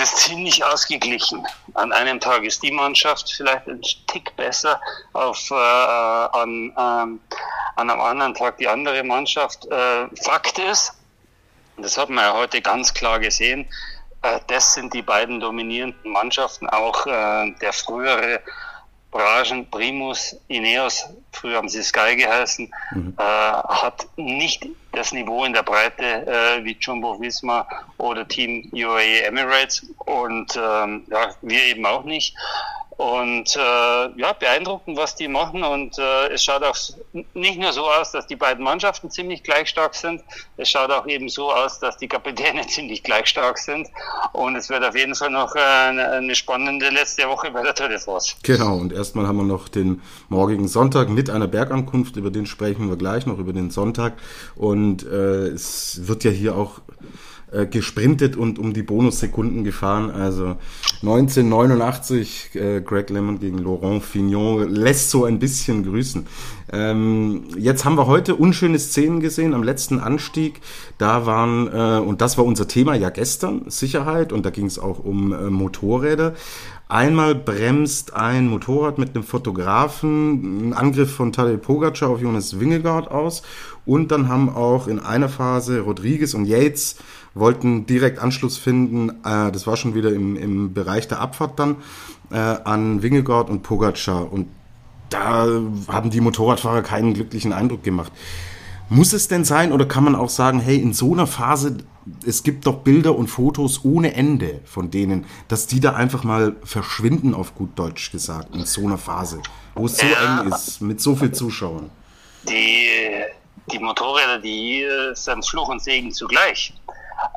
Es 0.00 0.12
ist 0.12 0.18
ziemlich 0.18 0.64
ausgeglichen. 0.64 1.44
An 1.74 1.90
einem 1.92 2.20
Tag 2.20 2.44
ist 2.44 2.62
die 2.62 2.70
Mannschaft 2.70 3.32
vielleicht 3.36 3.66
ein 3.66 3.82
Tick 4.06 4.36
besser, 4.36 4.80
auf, 5.12 5.50
äh, 5.50 5.54
an, 5.54 6.72
ähm, 6.78 7.20
an 7.74 7.90
einem 7.90 8.00
anderen 8.00 8.34
Tag 8.34 8.58
die 8.58 8.68
andere 8.68 9.02
Mannschaft. 9.02 9.66
Äh, 9.66 10.06
Fakt 10.22 10.60
ist, 10.60 10.92
das 11.78 11.98
hat 11.98 12.10
man 12.10 12.22
ja 12.22 12.32
heute 12.32 12.62
ganz 12.62 12.94
klar 12.94 13.18
gesehen, 13.18 13.68
äh, 14.22 14.38
das 14.46 14.74
sind 14.74 14.94
die 14.94 15.02
beiden 15.02 15.40
dominierenden 15.40 16.12
Mannschaften. 16.12 16.68
Auch 16.68 17.04
äh, 17.08 17.50
der 17.60 17.72
frühere 17.72 18.40
Bragen, 19.10 19.68
Primus, 19.70 20.36
Ineos, 20.48 21.06
früher 21.32 21.56
haben 21.56 21.68
sie 21.68 21.82
Sky 21.82 22.16
geheißen, 22.16 22.70
mhm. 22.92 23.14
äh, 23.18 23.22
hat 23.22 24.06
nicht 24.16 24.66
das 24.92 25.12
Niveau 25.12 25.44
in 25.44 25.52
der 25.52 25.62
Breite 25.62 26.26
äh, 26.26 26.64
wie 26.64 26.76
Jumbo 26.78 27.20
Visma 27.20 27.66
oder 27.96 28.26
Team 28.26 28.68
UAE 28.72 29.22
Emirates 29.24 29.86
und 29.98 30.56
ähm, 30.56 31.04
ja, 31.08 31.34
wir 31.40 31.62
eben 31.64 31.86
auch 31.86 32.04
nicht. 32.04 32.36
Und 32.98 33.54
äh, 33.54 34.20
ja, 34.20 34.32
beeindruckend, 34.32 34.96
was 34.96 35.14
die 35.14 35.28
machen. 35.28 35.62
Und 35.62 35.96
äh, 36.00 36.32
es 36.32 36.42
schaut 36.42 36.64
auch 36.64 36.76
nicht 37.32 37.56
nur 37.56 37.72
so 37.72 37.88
aus, 37.88 38.10
dass 38.10 38.26
die 38.26 38.34
beiden 38.34 38.64
Mannschaften 38.64 39.08
ziemlich 39.08 39.44
gleich 39.44 39.68
stark 39.68 39.94
sind. 39.94 40.20
Es 40.56 40.68
schaut 40.68 40.90
auch 40.90 41.06
eben 41.06 41.28
so 41.28 41.52
aus, 41.52 41.78
dass 41.78 41.96
die 41.96 42.08
Kapitäne 42.08 42.66
ziemlich 42.66 43.04
gleich 43.04 43.28
stark 43.28 43.58
sind. 43.58 43.86
Und 44.32 44.56
es 44.56 44.68
wird 44.68 44.82
auf 44.82 44.96
jeden 44.96 45.14
Fall 45.14 45.30
noch 45.30 45.54
äh, 45.54 45.60
eine, 45.60 46.34
spannende 46.34 46.90
letzte 46.90 47.28
Woche 47.28 47.52
bei 47.52 47.62
der 47.62 47.72
Tour 47.72 47.88
de 47.88 48.00
France. 48.00 48.34
Genau. 48.42 48.74
Und 48.74 48.92
erstmal 48.92 49.28
haben 49.28 49.36
wir 49.36 49.44
noch 49.44 49.68
den 49.68 50.02
morgigen 50.28 50.66
Sonntag 50.66 51.08
mit 51.08 51.30
einer 51.30 51.46
Bergankunft. 51.46 52.16
Über 52.16 52.32
den 52.32 52.46
sprechen 52.46 52.88
wir 52.88 52.96
gleich 52.96 53.26
noch, 53.26 53.38
über 53.38 53.52
den 53.52 53.70
Sonntag. 53.70 54.14
Und 54.56 55.04
äh, 55.06 55.46
es 55.46 56.08
wird 56.08 56.24
ja 56.24 56.32
hier 56.32 56.56
auch 56.56 56.80
äh, 57.50 57.66
gesprintet 57.66 58.36
und 58.36 58.58
um 58.58 58.72
die 58.72 58.82
Bonussekunden 58.82 59.64
gefahren. 59.64 60.10
Also 60.10 60.56
1989, 61.02 62.50
äh, 62.54 62.80
Greg 62.80 63.10
Lemon 63.10 63.38
gegen 63.38 63.58
Laurent 63.58 64.02
Fignon 64.02 64.68
lässt 64.68 65.10
so 65.10 65.24
ein 65.24 65.38
bisschen 65.38 65.84
grüßen. 65.84 66.26
Ähm, 66.70 67.44
jetzt 67.56 67.84
haben 67.84 67.96
wir 67.96 68.06
heute 68.06 68.34
unschöne 68.34 68.78
Szenen 68.78 69.20
gesehen 69.20 69.54
am 69.54 69.62
letzten 69.62 69.98
Anstieg. 69.98 70.60
Da 70.98 71.24
waren, 71.24 71.68
äh, 71.68 72.06
und 72.06 72.20
das 72.20 72.36
war 72.36 72.44
unser 72.44 72.68
Thema 72.68 72.94
ja 72.94 73.10
gestern, 73.10 73.62
Sicherheit, 73.68 74.32
und 74.32 74.44
da 74.44 74.50
ging 74.50 74.66
es 74.66 74.78
auch 74.78 74.98
um 74.98 75.32
äh, 75.32 75.48
Motorräder. 75.48 76.34
Einmal 76.90 77.34
bremst 77.34 78.14
ein 78.14 78.48
Motorrad 78.48 78.96
mit 78.96 79.14
einem 79.14 79.22
Fotografen 79.22 80.70
ein 80.70 80.72
Angriff 80.72 81.14
von 81.14 81.32
Tadej 81.32 81.58
Pogacar 81.58 82.08
auf 82.08 82.22
Jonas 82.22 82.60
Wingegaard 82.60 83.10
aus 83.10 83.42
und 83.84 84.10
dann 84.10 84.28
haben 84.28 84.48
auch 84.48 84.86
in 84.86 84.98
einer 84.98 85.28
Phase 85.28 85.80
Rodriguez 85.80 86.32
und 86.32 86.46
Yates 86.46 86.96
wollten 87.34 87.84
direkt 87.84 88.18
Anschluss 88.18 88.56
finden, 88.56 89.10
äh, 89.22 89.52
das 89.52 89.66
war 89.66 89.76
schon 89.76 89.94
wieder 89.94 90.12
im, 90.14 90.34
im 90.36 90.72
Bereich 90.72 91.06
der 91.08 91.20
Abfahrt 91.20 91.58
dann, 91.58 91.76
äh, 92.30 92.36
an 92.36 93.02
Wingegaard 93.02 93.50
und 93.50 93.62
Pogacar. 93.62 94.32
Und 94.32 94.48
da 95.10 95.46
haben 95.88 96.08
die 96.08 96.22
Motorradfahrer 96.22 96.82
keinen 96.82 97.12
glücklichen 97.12 97.52
Eindruck 97.52 97.82
gemacht. 97.82 98.12
Muss 98.90 99.12
es 99.12 99.28
denn 99.28 99.44
sein 99.44 99.72
oder 99.72 99.86
kann 99.86 100.04
man 100.04 100.14
auch 100.14 100.30
sagen, 100.30 100.60
hey, 100.60 100.76
in 100.78 100.94
so 100.94 101.12
einer 101.12 101.26
Phase, 101.26 101.78
es 102.26 102.42
gibt 102.42 102.66
doch 102.66 102.76
Bilder 102.76 103.14
und 103.14 103.28
Fotos 103.28 103.84
ohne 103.84 104.14
Ende 104.14 104.60
von 104.64 104.90
denen, 104.90 105.26
dass 105.48 105.66
die 105.66 105.80
da 105.80 105.92
einfach 105.92 106.24
mal 106.24 106.56
verschwinden, 106.64 107.34
auf 107.34 107.54
gut 107.54 107.78
Deutsch 107.78 108.10
gesagt, 108.10 108.54
in 108.54 108.64
so 108.64 108.86
einer 108.86 108.96
Phase, 108.96 109.42
wo 109.74 109.84
es 109.86 109.98
so 109.98 110.06
ja. 110.06 110.40
eng 110.40 110.48
ist, 110.48 110.80
mit 110.80 111.02
so 111.02 111.14
vielen 111.14 111.34
Zuschauern? 111.34 111.90
Die, 112.48 112.88
die 113.70 113.78
Motorräder, 113.78 114.38
die 114.38 114.86
sind 115.12 115.46
Fluch 115.46 115.68
und 115.68 115.82
Segen 115.82 116.10
zugleich. 116.10 116.72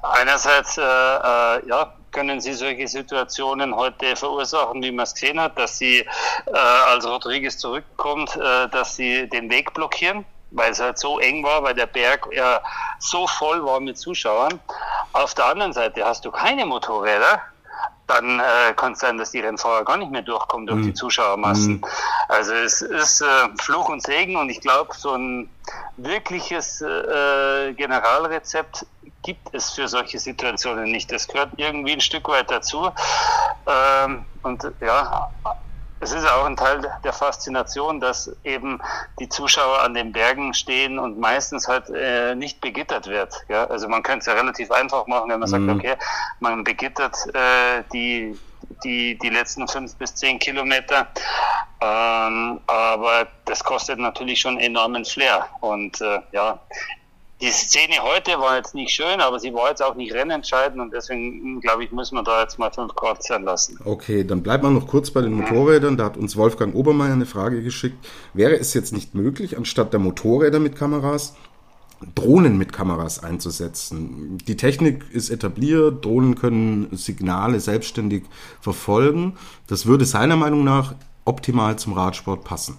Einerseits 0.04 0.78
äh, 0.78 0.82
äh, 0.82 1.68
ja, 1.68 1.94
können 2.12 2.40
sie 2.40 2.54
solche 2.54 2.88
Situationen 2.88 3.76
heute 3.76 4.16
verursachen, 4.16 4.82
wie 4.84 4.92
man 4.92 5.04
es 5.04 5.14
gesehen 5.14 5.40
hat, 5.40 5.58
dass 5.58 5.78
sie, 5.78 6.00
äh, 6.00 6.06
als 6.56 7.06
Rodriguez 7.06 7.58
zurückkommt, 7.58 8.38
äh, 8.38 8.70
dass 8.70 8.96
sie 8.96 9.28
den 9.28 9.50
Weg 9.50 9.74
blockieren, 9.74 10.26
weil 10.52 10.72
es 10.72 10.80
halt 10.80 11.00
so 11.00 11.20
eng 11.20 11.44
war, 11.44 11.64
weil 11.64 11.74
der 11.74 11.88
Berg 11.88 12.28
ja 12.32 12.62
so 13.00 13.28
voll 13.28 13.64
war 13.66 13.80
mit 13.80 13.98
Zuschauern. 13.98 14.60
Auf 15.14 15.34
der 15.34 15.46
anderen 15.46 15.74
Seite 15.74 16.06
hast 16.06 16.24
du 16.26 16.32
keine 16.32 16.66
Motorräder, 16.66 17.42
dann 18.08 18.40
äh, 18.40 18.74
kann 18.76 18.94
es 18.94 19.00
sein, 19.00 19.18
dass 19.18 19.32
die 19.32 19.40
Rennfahrer 19.40 19.86
gar 19.86 19.98
nicht 19.98 20.12
mehr 20.12 20.22
durchkommen 20.22 20.68
durch 20.68 20.80
mhm. 20.80 20.86
die 20.88 20.94
Zuschauermassen. 20.94 21.76
Mhm. 21.76 21.86
Also 22.28 22.54
es 22.54 22.82
ist 22.82 23.22
äh, 23.22 23.26
Fluch 23.62 23.90
und 23.90 24.04
Segen 24.04 24.36
und 24.36 24.50
ich 24.50 24.60
glaube, 24.60 24.94
so 24.96 25.14
ein 25.14 25.50
wirkliches 25.98 26.82
äh, 26.82 27.74
Generalrezept 27.74 28.86
gibt 29.24 29.54
es 29.54 29.72
für 29.72 29.88
solche 29.88 30.20
Situationen 30.20 30.92
nicht. 30.92 31.12
Das 31.12 31.28
gehört 31.28 31.52
irgendwie 31.58 31.94
ein 31.94 32.02
Stück 32.02 32.28
weit 32.28 32.50
dazu. 32.50 32.92
Ähm, 33.68 34.26
und 34.44 34.64
ja, 34.82 35.30
es 36.02 36.12
ist 36.12 36.28
auch 36.28 36.46
ein 36.46 36.58
Teil 36.58 36.82
der 37.04 37.14
Faszination, 37.14 38.00
dass 38.00 38.36
eben 38.44 38.82
die 39.20 39.30
Zuschauer 39.30 39.82
an 39.82 39.94
den 39.94 40.12
Bergen 40.12 40.54
stehen 40.56 40.98
und 40.98 41.20
meistens 41.20 41.68
halt 41.68 41.90
äh, 41.90 42.34
nicht 42.34 42.60
begittert 42.60 43.08
wird. 43.08 43.34
Ja? 43.50 43.66
Also 43.66 43.88
man 43.88 44.02
könnte 44.02 44.22
es 44.22 44.26
ja 44.26 44.34
relativ 44.34 44.72
einfach 44.72 45.06
machen, 45.06 45.30
wenn 45.30 45.40
man 45.40 45.50
mhm. 45.50 45.68
sagt, 45.68 45.80
okay, 45.80 45.96
man 46.40 46.64
begittert 46.64 47.16
äh, 47.36 47.84
die, 47.94 48.38
die, 48.84 49.18
die 49.20 49.30
letzten 49.30 49.68
fünf 49.68 49.96
bis 49.96 50.16
zehn 50.16 50.40
Kilometer. 50.40 51.08
Ähm, 51.80 52.60
aber 52.66 53.28
das 53.46 53.64
kostet 53.64 54.00
natürlich 54.00 54.40
schon 54.40 54.60
enormen 54.60 55.06
Flair. 55.06 55.48
Und 55.60 56.02
äh, 56.02 56.20
ja, 56.32 56.60
die 57.42 57.50
Szene 57.50 57.96
heute 58.02 58.40
war 58.40 58.58
jetzt 58.58 58.76
nicht 58.76 58.92
schön, 58.92 59.20
aber 59.20 59.40
sie 59.40 59.54
war 59.54 59.70
jetzt 59.70 59.82
auch 59.82 59.96
nicht 59.96 60.14
rennentscheidend 60.14 60.80
und 60.80 60.94
deswegen, 60.94 61.60
glaube 61.60 61.84
ich, 61.84 61.92
müssen 61.92 62.16
wir 62.16 62.24
da 62.24 62.42
jetzt 62.42 62.60
mal 62.60 62.72
fünf 62.72 62.94
Grad 62.94 63.24
sein 63.24 63.44
lassen. 63.44 63.80
Okay, 63.84 64.24
dann 64.24 64.44
bleibt 64.44 64.64
man 64.64 64.76
noch 64.76 64.88
kurz 64.88 65.10
bei 65.10 65.22
den 65.22 65.34
Motorrädern. 65.34 65.98
Da 65.98 66.06
hat 66.06 66.18
uns 66.18 66.38
Wolfgang 66.38 66.76
Obermeier 66.76 67.14
eine 67.14 67.26
Frage 67.26 67.64
geschickt. 67.64 67.98
Wäre 68.34 68.58
es 68.60 68.74
jetzt 68.74 68.94
nicht 68.94 69.16
möglich, 69.16 69.58
anstatt 69.58 69.92
der 69.92 70.00
Motorräder 70.00 70.60
mit 70.60 70.76
Kameras, 70.76 71.36
Drohnen 72.14 72.60
mit 72.60 72.74
Kameras 72.74 73.24
einzusetzen? 73.24 74.38
Die 74.48 74.56
Technik 74.58 75.06
ist 75.12 75.32
etabliert, 75.32 76.06
Drohnen 76.06 76.36
können 76.36 76.96
Signale 76.96 77.60
selbstständig 77.60 78.24
verfolgen. 78.60 79.38
Das 79.66 79.88
würde 79.88 80.06
seiner 80.06 80.36
Meinung 80.36 80.64
nach 80.64 80.94
optimal 81.26 81.78
zum 81.78 81.94
Radsport 81.94 82.44
passen. 82.44 82.78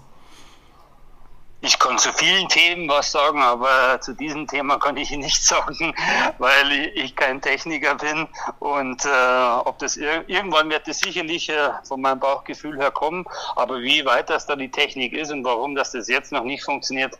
Ich 1.64 1.78
kann 1.78 1.96
zu 1.96 2.12
vielen 2.12 2.48
Themen 2.48 2.88
was 2.88 3.12
sagen, 3.12 3.40
aber 3.40 4.00
zu 4.00 4.14
diesem 4.14 4.48
Thema 4.48 4.78
kann 4.80 4.96
ich 4.96 5.12
nichts 5.12 5.46
sagen, 5.48 5.94
weil 6.38 6.90
ich 6.96 7.14
kein 7.14 7.40
Techniker 7.40 7.94
bin. 7.94 8.26
Und 8.58 9.04
äh, 9.04 9.58
ob 9.64 9.78
das 9.78 9.96
ir 9.96 10.28
irgendwann 10.28 10.68
wird 10.70 10.88
es 10.88 10.98
sicherlich 10.98 11.48
äh, 11.48 11.70
von 11.84 12.00
meinem 12.00 12.18
Bauchgefühl 12.18 12.78
her 12.78 12.90
kommen. 12.90 13.24
Aber 13.54 13.80
wie 13.80 14.04
weit 14.04 14.28
das 14.28 14.44
da 14.46 14.56
die 14.56 14.72
Technik 14.72 15.12
ist 15.12 15.30
und 15.30 15.44
warum 15.44 15.76
das, 15.76 15.92
das 15.92 16.08
jetzt 16.08 16.32
noch 16.32 16.42
nicht 16.42 16.64
funktioniert, 16.64 17.16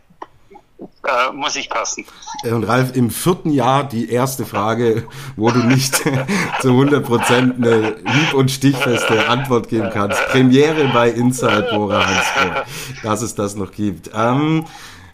äh, 1.04 1.32
muss 1.32 1.56
ich 1.56 1.68
passen. 1.68 2.04
Und 2.44 2.64
Ralf, 2.64 2.94
im 2.96 3.10
vierten 3.10 3.50
Jahr 3.50 3.84
die 3.84 4.10
erste 4.10 4.44
Frage, 4.44 5.06
wo 5.36 5.50
du 5.50 5.60
nicht 5.60 5.96
zu 6.60 6.68
100% 6.68 7.56
eine 7.56 7.96
hieb- 8.04 8.34
und 8.34 8.50
stichfeste 8.50 9.28
Antwort 9.28 9.68
geben 9.68 9.90
kannst. 9.92 10.24
Premiere 10.28 10.88
bei 10.92 11.10
Inside 11.10 11.68
Bora 11.72 12.06
Hansgrohe, 12.06 12.64
dass 13.02 13.22
es 13.22 13.34
das 13.34 13.56
noch 13.56 13.72
gibt. 13.72 14.10
Ähm, 14.14 14.64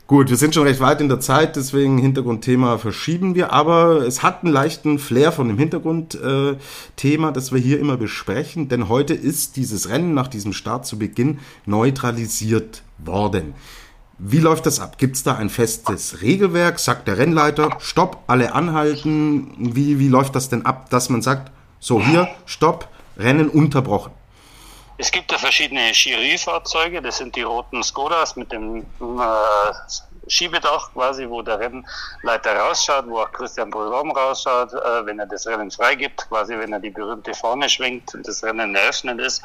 Gut, 0.09 0.31
wir 0.31 0.39
sind 0.39 0.55
schon 0.55 0.67
recht 0.67 0.81
weit 0.81 1.03
in 1.03 1.11
der 1.11 1.21
Zeit, 1.21 1.55
deswegen 1.57 1.99
Hintergrundthema 1.99 2.79
verschieben 2.79 3.35
wir, 3.35 3.53
aber 3.53 4.07
es 4.07 4.23
hat 4.23 4.43
einen 4.43 4.55
leichten 4.55 4.99
Flair 4.99 5.33
von 5.33 5.49
dem 5.49 5.59
Hintergrundthema, 5.59 7.31
das 7.31 7.53
wir 7.53 7.61
hier 7.61 7.79
immer 7.79 7.99
besprechen, 7.99 8.71
denn 8.71 8.89
heute 8.89 9.13
ist 9.13 9.57
dieses 9.57 9.91
Rennen 9.91 10.15
nach 10.15 10.29
diesem 10.29 10.55
Start 10.55 10.87
zu 10.87 10.99
Beginn 10.99 11.41
neutralisiert 11.67 12.85
worden. 12.97 13.53
Wie 14.21 14.41
läuft 14.41 14.67
das 14.67 14.81
ab? 14.81 14.99
Gibt 14.99 15.15
es 15.15 15.23
da 15.23 15.37
ein 15.37 15.49
festes 15.49 16.23
Regelwerk? 16.23 16.81
Sagt 16.81 17.07
der 17.07 17.19
Rennleiter, 17.19 17.71
stopp, 17.79 18.25
alle 18.27 18.53
anhalten? 18.53 19.55
Wie, 19.59 20.01
wie 20.01 20.09
läuft 20.09 20.35
das 20.35 20.49
denn 20.49 20.67
ab, 20.67 20.91
dass 20.91 21.09
man 21.09 21.23
sagt, 21.23 21.53
so 21.79 22.01
hier, 22.01 22.29
stopp, 22.45 22.89
Rennen 23.17 23.49
unterbrochen? 23.49 24.11
Es 24.97 25.13
gibt 25.13 25.31
ja 25.31 25.39
verschiedene 25.39 25.93
Chirurgie-Fahrzeuge, 25.93 27.01
das 27.01 27.19
sind 27.19 27.37
die 27.37 27.43
roten 27.43 27.85
Skodas 27.85 28.35
mit 28.35 28.51
dem 28.51 28.79
äh, 28.79 28.83
Schiebedach 30.27 30.93
quasi, 30.93 31.29
wo 31.29 31.41
der 31.43 31.61
Rennleiter 31.61 32.57
rausschaut, 32.57 33.05
wo 33.07 33.21
auch 33.21 33.31
Christian 33.31 33.71
Prudhomme 33.71 34.13
rausschaut, 34.13 34.73
äh, 34.73 35.07
wenn 35.07 35.21
er 35.21 35.27
das 35.27 35.47
Rennen 35.47 35.71
freigibt, 35.71 36.29
quasi 36.29 36.59
wenn 36.59 36.73
er 36.73 36.81
die 36.81 36.91
berühmte 36.91 37.33
Fahne 37.35 37.69
schwingt 37.69 38.13
und 38.17 38.27
das 38.27 38.43
Rennen 38.43 38.75
eröffnet 38.75 39.21
ist. 39.21 39.45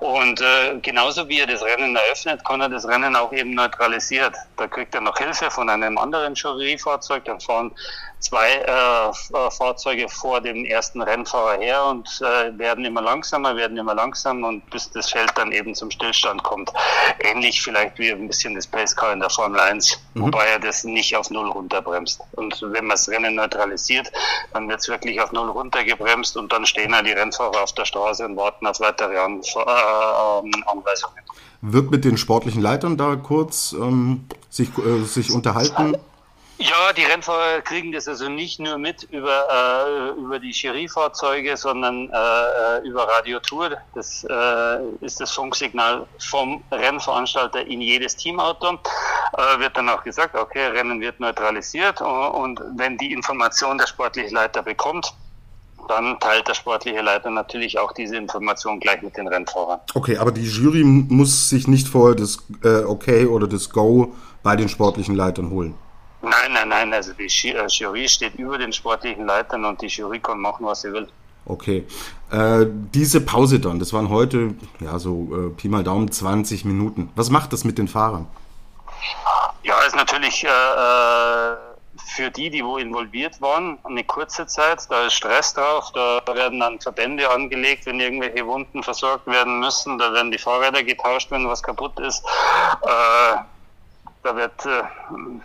Und 0.00 0.40
äh, 0.40 0.78
genauso 0.82 1.28
wie 1.28 1.40
er 1.40 1.46
das 1.46 1.62
Rennen 1.62 1.96
eröffnet, 1.96 2.44
kann 2.44 2.60
er 2.60 2.68
das 2.68 2.86
Rennen 2.86 3.16
auch 3.16 3.32
eben 3.32 3.54
neutralisiert. 3.54 4.34
Da 4.56 4.66
kriegt 4.66 4.94
er 4.94 5.00
noch 5.00 5.16
Hilfe 5.16 5.50
von 5.50 5.70
einem 5.70 5.96
anderen 5.98 6.34
Juryfahrzeug, 6.34 7.24
dann 7.24 7.40
fahren 7.40 7.72
zwei 8.20 8.48
äh, 8.48 9.08
äh, 9.08 9.50
Fahrzeuge 9.50 10.08
vor 10.08 10.40
dem 10.40 10.64
ersten 10.64 11.02
Rennfahrer 11.02 11.60
her 11.60 11.84
und 11.84 12.08
äh, 12.20 12.58
werden 12.58 12.84
immer 12.84 13.02
langsamer, 13.02 13.56
werden 13.56 13.76
immer 13.76 13.94
langsamer 13.94 14.48
und 14.48 14.68
bis 14.70 14.90
das 14.90 15.10
Feld 15.10 15.30
dann 15.36 15.52
eben 15.52 15.74
zum 15.74 15.90
Stillstand 15.90 16.42
kommt. 16.42 16.72
Ähnlich 17.20 17.62
vielleicht 17.62 17.98
wie 17.98 18.10
ein 18.10 18.26
bisschen 18.26 18.54
das 18.54 18.66
Pacecar 18.66 19.12
in 19.12 19.20
der 19.20 19.30
Formel 19.30 19.60
1, 19.60 20.00
mhm. 20.14 20.22
wobei 20.22 20.46
er 20.46 20.58
das 20.58 20.84
nicht 20.84 21.14
auf 21.16 21.30
Null 21.30 21.48
runterbremst. 21.48 22.20
Und 22.32 22.60
wenn 22.62 22.86
man 22.86 22.90
das 22.90 23.08
Rennen 23.08 23.34
neutralisiert, 23.34 24.10
dann 24.52 24.68
wird 24.68 24.80
es 24.80 24.88
wirklich 24.88 25.20
auf 25.20 25.32
Null 25.32 25.50
runtergebremst 25.50 26.36
und 26.36 26.52
dann 26.52 26.66
stehen 26.66 26.92
ja 26.92 27.02
die 27.02 27.12
Rennfahrer 27.12 27.62
auf 27.62 27.72
der 27.74 27.84
Straße 27.84 28.24
und 28.24 28.36
warten 28.36 28.66
auf 28.66 28.80
weitere 28.80 29.18
An 29.18 29.40
äh, 29.40 29.60
Anweisungen. 30.66 31.16
Wird 31.62 31.90
mit 31.90 32.04
den 32.04 32.16
sportlichen 32.16 32.62
Leitern 32.62 32.96
da 32.96 33.16
kurz 33.16 33.72
ähm, 33.72 34.26
sich, 34.50 34.68
äh, 34.78 35.04
sich 35.04 35.32
unterhalten? 35.32 35.96
Ja, 36.58 36.94
die 36.94 37.02
Rennfahrer 37.02 37.60
kriegen 37.60 37.92
das 37.92 38.08
also 38.08 38.30
nicht 38.30 38.58
nur 38.58 38.78
mit 38.78 39.02
über, 39.10 40.14
äh, 40.16 40.18
über 40.18 40.38
die 40.38 40.52
Cherie-Fahrzeuge, 40.52 41.54
sondern 41.54 42.08
äh, 42.08 42.16
äh, 42.16 42.88
über 42.88 43.06
Radio 43.06 43.40
Tour. 43.40 43.76
Das 43.94 44.24
äh, 44.24 45.04
ist 45.04 45.20
das 45.20 45.32
Funksignal 45.32 46.06
vom 46.18 46.64
Rennveranstalter 46.72 47.66
in 47.66 47.82
jedes 47.82 48.16
Teamauto. 48.16 48.78
Äh, 49.36 49.58
wird 49.58 49.76
dann 49.76 49.90
auch 49.90 50.02
gesagt, 50.02 50.34
okay, 50.34 50.68
Rennen 50.68 50.98
wird 51.02 51.20
neutralisiert 51.20 52.00
und 52.00 52.58
wenn 52.76 52.96
die 52.96 53.12
Information 53.12 53.76
der 53.76 53.86
sportliche 53.86 54.34
Leiter 54.34 54.62
bekommt, 54.62 55.12
dann 55.86 56.18
teilt 56.20 56.48
der 56.48 56.54
sportliche 56.54 57.00
Leiter 57.00 57.30
natürlich 57.30 57.78
auch 57.78 57.92
diese 57.92 58.16
Information 58.16 58.80
gleich 58.80 59.02
mit 59.02 59.16
den 59.16 59.28
Rennfahrern. 59.28 59.80
Okay, 59.94 60.18
aber 60.18 60.32
die 60.32 60.46
Jury 60.46 60.84
muss 60.84 61.48
sich 61.48 61.68
nicht 61.68 61.88
vorher 61.88 62.14
das 62.14 62.38
äh, 62.62 62.84
Okay 62.84 63.26
oder 63.26 63.46
das 63.46 63.70
Go 63.70 64.14
bei 64.42 64.56
den 64.56 64.68
sportlichen 64.68 65.14
Leitern 65.14 65.50
holen. 65.50 65.74
Nein, 66.22 66.52
nein, 66.52 66.68
nein. 66.68 66.92
Also 66.92 67.12
die 67.12 67.48
äh, 67.48 67.66
Jury 67.68 68.08
steht 68.08 68.34
über 68.36 68.58
den 68.58 68.72
sportlichen 68.72 69.26
Leitern 69.26 69.64
und 69.64 69.80
die 69.80 69.86
Jury 69.86 70.18
kann 70.18 70.40
machen, 70.40 70.66
was 70.66 70.82
sie 70.82 70.92
will. 70.92 71.08
Okay. 71.44 71.86
Äh, 72.30 72.66
diese 72.92 73.20
Pause 73.20 73.60
dann, 73.60 73.78
das 73.78 73.92
waren 73.92 74.08
heute, 74.08 74.54
ja, 74.80 74.98
so 74.98 75.28
äh, 75.32 75.50
Pi 75.50 75.68
mal 75.68 75.84
Daumen 75.84 76.10
20 76.10 76.64
Minuten. 76.64 77.10
Was 77.14 77.30
macht 77.30 77.52
das 77.52 77.64
mit 77.64 77.78
den 77.78 77.86
Fahrern? 77.86 78.26
Ja, 79.62 79.80
ist 79.86 79.94
natürlich 79.94 80.44
äh, 80.44 80.48
äh, 80.48 81.56
für 82.04 82.30
die, 82.30 82.50
die 82.50 82.64
wo 82.64 82.76
involviert 82.76 83.40
waren, 83.40 83.78
eine 83.84 84.04
kurze 84.04 84.46
Zeit. 84.46 84.90
Da 84.90 85.06
ist 85.06 85.14
Stress 85.14 85.54
drauf, 85.54 85.92
da 85.92 86.22
werden 86.26 86.60
dann 86.60 86.80
Verbände 86.80 87.30
angelegt, 87.30 87.86
wenn 87.86 88.00
irgendwelche 88.00 88.46
Wunden 88.46 88.82
versorgt 88.82 89.26
werden 89.26 89.60
müssen. 89.60 89.98
Da 89.98 90.12
werden 90.12 90.30
die 90.30 90.38
Fahrräder 90.38 90.82
getauscht, 90.82 91.30
wenn 91.30 91.48
was 91.48 91.62
kaputt 91.62 91.98
ist. 92.00 92.24
Äh, 92.82 93.36
da 94.22 94.36
wird 94.36 94.66
äh, 94.66 94.82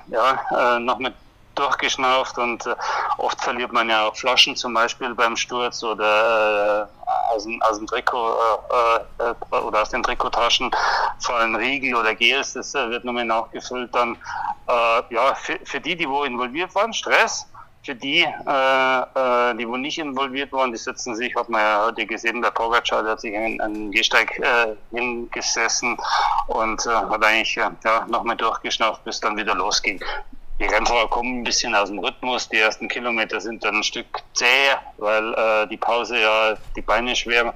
ja, 0.07 0.75
äh, 0.75 0.79
noch 0.79 0.99
mit 0.99 1.13
durchgeschnauft 1.55 2.37
und 2.37 2.65
äh, 2.65 2.75
oft 3.17 3.41
verliert 3.41 3.71
man 3.71 3.89
ja 3.89 4.07
auch 4.07 4.15
Flaschen 4.15 4.55
zum 4.55 4.73
Beispiel 4.73 5.13
beim 5.13 5.35
Sturz 5.35 5.83
oder 5.83 6.89
äh, 6.89 7.01
aus, 7.33 7.47
aus 7.61 7.77
dem 7.77 7.87
Trikot 7.87 8.35
äh, 9.19 9.23
äh, 9.23 9.55
oder 9.55 9.81
aus 9.81 9.89
den 9.89 10.03
Trikottaschen 10.03 10.71
fallen 11.19 11.55
Riegel 11.55 11.95
oder 11.95 12.15
Gels, 12.15 12.53
das 12.53 12.75
äh, 12.75 12.89
wird 12.89 13.03
nochmal 13.03 13.25
nachgefüllt 13.25 13.93
dann. 13.93 14.15
Äh, 14.67 15.13
ja, 15.13 15.35
für, 15.35 15.59
für 15.63 15.79
die, 15.79 15.95
die 15.95 16.07
wo 16.07 16.23
involviert 16.23 16.73
waren, 16.75 16.93
Stress, 16.93 17.47
für 17.83 17.95
die, 17.95 18.23
die 18.27 19.67
wo 19.67 19.75
nicht 19.75 19.97
involviert 19.97 20.51
waren, 20.51 20.71
die 20.71 20.77
sitzen 20.77 21.15
sich, 21.15 21.35
hat 21.35 21.49
man 21.49 21.61
ja 21.61 21.85
heute 21.87 22.05
gesehen, 22.05 22.39
der 22.39 22.51
Pogacar, 22.51 23.01
der 23.01 23.13
hat 23.13 23.21
sich 23.21 23.35
an 23.35 23.59
einen 23.59 23.89
Gehsteig 23.89 24.39
hingesessen 24.91 25.97
und 26.45 26.85
hat 26.85 27.25
eigentlich 27.25 27.55
ja, 27.55 27.71
nochmal 28.07 28.35
durchgeschnauft, 28.35 29.03
bis 29.03 29.19
dann 29.19 29.35
wieder 29.35 29.55
losging. 29.55 29.99
Die 30.61 30.67
Rennfahrer 30.67 31.09
kommen 31.09 31.39
ein 31.39 31.43
bisschen 31.43 31.73
aus 31.73 31.89
dem 31.89 31.97
Rhythmus. 31.97 32.47
Die 32.47 32.57
ersten 32.57 32.87
Kilometer 32.87 33.41
sind 33.41 33.63
dann 33.63 33.77
ein 33.77 33.83
Stück 33.83 34.05
zäh, 34.33 34.45
weil 34.99 35.33
äh, 35.33 35.67
die 35.67 35.77
Pause 35.77 36.21
ja 36.21 36.55
die 36.75 36.83
Beine 36.83 37.15
schwer, 37.15 37.55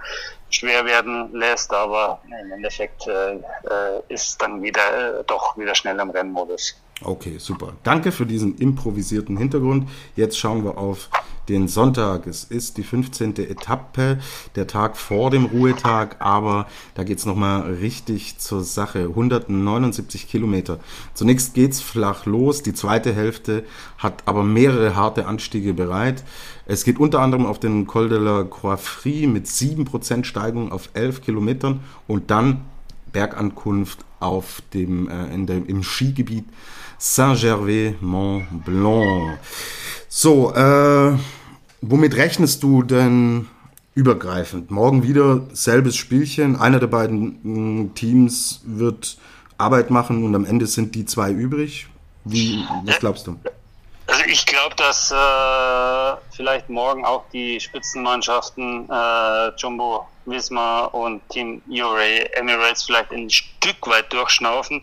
schwer 0.50 0.84
werden 0.86 1.32
lässt. 1.32 1.72
Aber 1.72 2.20
im 2.26 2.52
Endeffekt 2.52 3.06
äh, 3.08 3.36
äh 3.36 4.02
ist 4.10 4.42
dann 4.42 4.64
wieder 4.64 5.20
äh, 5.20 5.24
doch 5.28 5.56
wieder 5.56 5.76
schnell 5.76 6.00
im 6.00 6.10
Rennmodus. 6.10 6.82
Okay, 7.04 7.38
super. 7.38 7.74
Danke 7.84 8.12
für 8.12 8.26
diesen 8.26 8.58
improvisierten 8.58 9.38
Hintergrund. 9.38 9.88
Jetzt 10.16 10.40
schauen 10.40 10.64
wir 10.64 10.76
auf 10.76 11.10
den 11.50 11.68
Sonntag. 11.68 12.28
Es 12.28 12.44
ist 12.44 12.78
die 12.78 12.84
15. 12.84 13.38
Etappe, 13.38 14.20
der 14.56 14.68
Tag 14.68 14.98
vor 14.98 15.32
dem 15.32 15.46
Ruhetag, 15.46 16.18
aber 16.20 16.68
da 16.96 17.04
geht's 17.04 17.26
nochmal 17.26 17.74
richtig 17.76 18.38
zur 18.38 18.64
Sache. 18.64 19.10
179 19.10 20.28
Kilometer. 20.28 20.80
Zunächst 21.14 21.54
geht's 21.54 21.82
flach 21.82 22.26
los. 22.26 22.64
Die 22.64 22.74
zweite 22.74 23.14
Hälfte 23.14 23.64
hat 23.98 24.24
aber 24.26 24.44
mehrere 24.44 24.96
harte 24.96 25.28
Anstiege 25.28 25.74
bereit. 25.74 26.24
Es 26.66 26.84
geht 26.84 27.00
unter 27.00 27.20
anderem 27.20 27.46
auf 27.46 27.60
den 27.60 27.88
Col 27.88 28.10
de 28.10 28.20
la 28.20 28.44
Croix 28.44 28.80
mit 29.06 29.46
7% 29.46 30.24
Steigung 30.24 30.72
auf 30.72 30.90
11 30.94 31.22
Kilometern 31.22 31.82
und 32.08 32.32
dann 32.32 32.62
Bergankunft 33.12 34.00
auf 34.20 34.62
dem, 34.74 35.08
äh, 35.08 35.34
in 35.34 35.46
dem, 35.46 35.66
im 35.68 35.84
Skigebiet 35.84 36.46
Saint-Gervais-Mont-Blanc. 36.98 39.38
So, 40.18 40.54
äh, 40.54 41.18
womit 41.82 42.16
rechnest 42.16 42.64
du 42.64 42.84
denn 42.84 43.48
übergreifend? 43.96 44.72
Morgen 44.72 45.04
wieder 45.04 45.46
selbes 45.52 45.98
Spielchen. 45.98 46.56
Einer 46.56 46.80
der 46.80 46.88
beiden 46.88 47.84
mm, 47.84 47.96
Teams 47.96 48.62
wird 48.64 49.18
Arbeit 49.58 49.92
machen 49.92 50.24
und 50.24 50.34
am 50.34 50.46
Ende 50.46 50.68
sind 50.68 50.96
die 50.96 51.04
zwei 51.04 51.34
übrig. 51.34 51.88
Wie, 52.24 52.64
was 52.86 53.00
glaubst 53.00 53.28
du? 53.28 53.36
Also 54.08 54.24
ich 54.26 54.46
glaube, 54.46 54.76
dass 54.76 55.12
äh, 55.12 56.36
vielleicht 56.36 56.70
morgen 56.70 57.06
auch 57.06 57.24
die 57.34 57.60
Spitzenmannschaften 57.60 58.88
äh, 58.90 59.50
Jumbo 59.58 60.08
Visma 60.26 60.86
und 60.86 61.28
Team 61.30 61.62
URA 61.68 62.26
Emirates 62.34 62.84
vielleicht 62.84 63.12
ein 63.12 63.30
Stück 63.30 63.88
weit 63.88 64.12
durchschnaufen. 64.14 64.82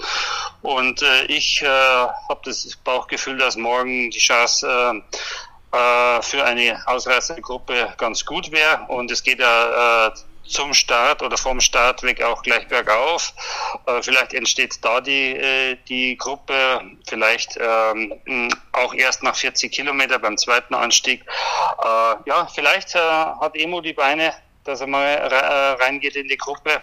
Und 0.63 1.03
äh, 1.03 1.25
ich 1.27 1.63
äh, 1.63 1.67
habe 1.67 2.41
das 2.45 2.77
Bauchgefühl, 2.85 3.39
dass 3.39 3.57
morgen 3.57 4.11
die 4.11 4.19
Chance 4.19 4.67
äh, 4.67 5.77
äh, 5.77 6.23
für 6.23 6.45
eine 6.45 6.81
Ausreißergruppe 6.87 7.95
ganz 7.97 8.25
gut 8.25 8.51
wäre. 8.51 8.87
Und 8.89 9.11
es 9.11 9.23
geht 9.23 9.39
ja 9.39 10.09
äh, 10.09 10.11
zum 10.45 10.75
Start 10.75 11.23
oder 11.23 11.37
vom 11.37 11.61
Start 11.61 12.03
weg 12.03 12.23
auch 12.23 12.43
gleich 12.43 12.67
bergauf. 12.69 13.33
Äh, 13.87 14.03
vielleicht 14.03 14.35
entsteht 14.35 14.85
da 14.85 15.01
die, 15.01 15.37
äh, 15.37 15.77
die 15.89 16.17
Gruppe, 16.17 16.81
vielleicht 17.09 17.59
ähm, 17.61 18.49
auch 18.73 18.95
erst 18.95 19.23
nach 19.23 19.37
40 19.37 19.73
Kilometer 19.73 20.19
beim 20.19 20.37
zweiten 20.37 20.75
Anstieg. 20.75 21.25
Äh, 21.83 22.15
ja, 22.27 22.49
vielleicht 22.55 22.95
äh, 22.95 22.99
hat 22.99 23.57
Emo 23.57 23.81
die 23.81 23.93
Beine 23.93 24.35
dass 24.65 24.81
er 24.81 24.87
mal 24.87 25.05
äh, 25.05 25.83
reingeht 25.83 26.17
in 26.17 26.29
die 26.29 26.37
Gruppe. 26.37 26.81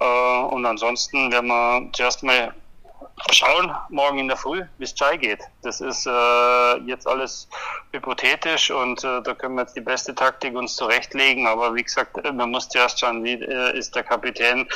Äh, 0.00 0.04
und 0.04 0.66
ansonsten 0.66 1.30
werden 1.30 1.48
wir 1.48 1.88
zuerst 1.92 2.22
mal 2.22 2.54
schauen, 3.30 3.72
morgen 3.90 4.18
in 4.18 4.28
der 4.28 4.36
Früh, 4.36 4.62
wie 4.78 4.84
es 4.84 4.94
Chai 4.94 5.16
geht. 5.16 5.40
Das 5.62 5.80
ist 5.80 6.06
äh, 6.06 6.78
jetzt 6.86 7.06
alles 7.06 7.48
hypothetisch 7.92 8.70
und 8.70 9.02
äh, 9.04 9.22
da 9.22 9.34
können 9.34 9.54
wir 9.54 9.62
jetzt 9.62 9.76
die 9.76 9.80
beste 9.80 10.14
Taktik 10.14 10.54
uns 10.54 10.76
zurechtlegen. 10.76 11.46
Aber 11.46 11.74
wie 11.74 11.82
gesagt, 11.82 12.16
man 12.34 12.50
muss 12.50 12.68
zuerst 12.68 13.00
schauen, 13.00 13.22
wie 13.24 13.34
äh, 13.34 13.78
ist 13.78 13.94
der 13.94 14.02
Kapitän 14.02 14.66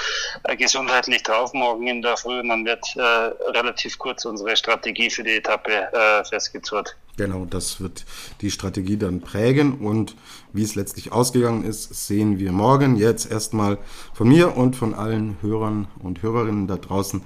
äh, 0.45 0.57
gesundheitlich 0.57 1.23
drauf 1.23 1.53
morgen 1.53 1.87
in 1.87 2.03
der 2.03 2.17
Früh 2.17 2.41
und 2.41 2.49
dann 2.49 2.65
wird 2.65 2.85
äh, 2.97 3.01
relativ 3.01 3.99
kurz 3.99 4.25
unsere 4.25 4.57
Strategie 4.57 5.11
für 5.11 5.23
die 5.23 5.37
Etappe 5.37 5.93
äh, 5.93 6.25
festgezurrt. 6.25 6.97
Genau, 7.17 7.47
das 7.47 7.81
wird 7.81 8.05
die 8.43 8.51
Strategie 8.51 8.99
dann 8.99 9.23
prägen 9.23 9.79
und 9.79 10.15
wie 10.53 10.63
es 10.63 10.75
letztlich 10.75 11.13
ausgegangen 11.13 11.65
ist, 11.65 12.07
sehen 12.07 12.39
wir 12.39 12.53
morgen. 12.53 12.97
Jetzt 12.97 13.31
erstmal 13.31 13.79
von 14.13 14.29
mir 14.29 14.57
und 14.57 14.77
von 14.77 14.93
allen 14.93 15.39
Hörern 15.41 15.89
und 15.99 16.23
Hörerinnen 16.23 16.67
da 16.67 16.77
draußen 16.77 17.25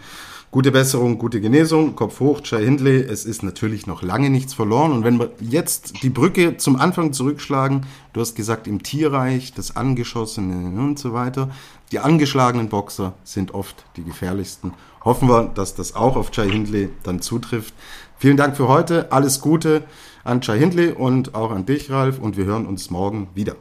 gute 0.50 0.72
Besserung 0.72 1.18
gute 1.18 1.40
Genesung, 1.40 1.94
Kopf 1.94 2.20
hoch, 2.20 2.40
Jai 2.44 2.64
Hindley. 2.64 3.00
Es 3.00 3.24
ist 3.24 3.42
natürlich 3.42 3.86
noch 3.86 4.02
lange 4.02 4.30
nichts 4.30 4.52
verloren. 4.54 4.92
Und 4.92 5.04
wenn 5.04 5.18
wir 5.18 5.30
jetzt 5.40 6.02
die 6.02 6.10
Brücke 6.10 6.56
zum 6.56 6.76
Anfang 6.76 7.12
zurückschlagen, 7.12 7.86
du 8.12 8.20
hast 8.20 8.34
gesagt, 8.34 8.66
im 8.66 8.82
Tierreich, 8.82 9.54
das 9.54 9.76
Angeschossene 9.76 10.80
und 10.80 10.98
so 10.98 11.12
weiter, 11.12 11.50
die 11.92 12.00
angeschlagenen 12.00 12.68
Boxer 12.68 13.14
sind 13.24 13.54
oft 13.54 13.84
die 13.96 14.04
gefährlichsten. 14.04 14.74
Hoffen 15.04 15.28
wir, 15.28 15.44
dass 15.54 15.74
das 15.74 15.94
auch 15.94 16.16
auf 16.16 16.30
Jai 16.32 16.48
Hindley 16.48 16.90
dann 17.04 17.22
zutrifft. 17.22 17.74
Vielen 18.18 18.36
Dank 18.36 18.56
für 18.56 18.68
heute. 18.68 19.12
Alles 19.12 19.40
Gute 19.40 19.84
an 20.24 20.40
Jai 20.42 20.58
Hindley 20.58 20.92
und 20.92 21.34
auch 21.34 21.52
an 21.52 21.64
dich, 21.64 21.90
Ralf. 21.90 22.18
Und 22.18 22.36
wir 22.36 22.44
hören 22.44 22.66
uns 22.66 22.90
morgen 22.90 23.28
wieder. 23.34 23.54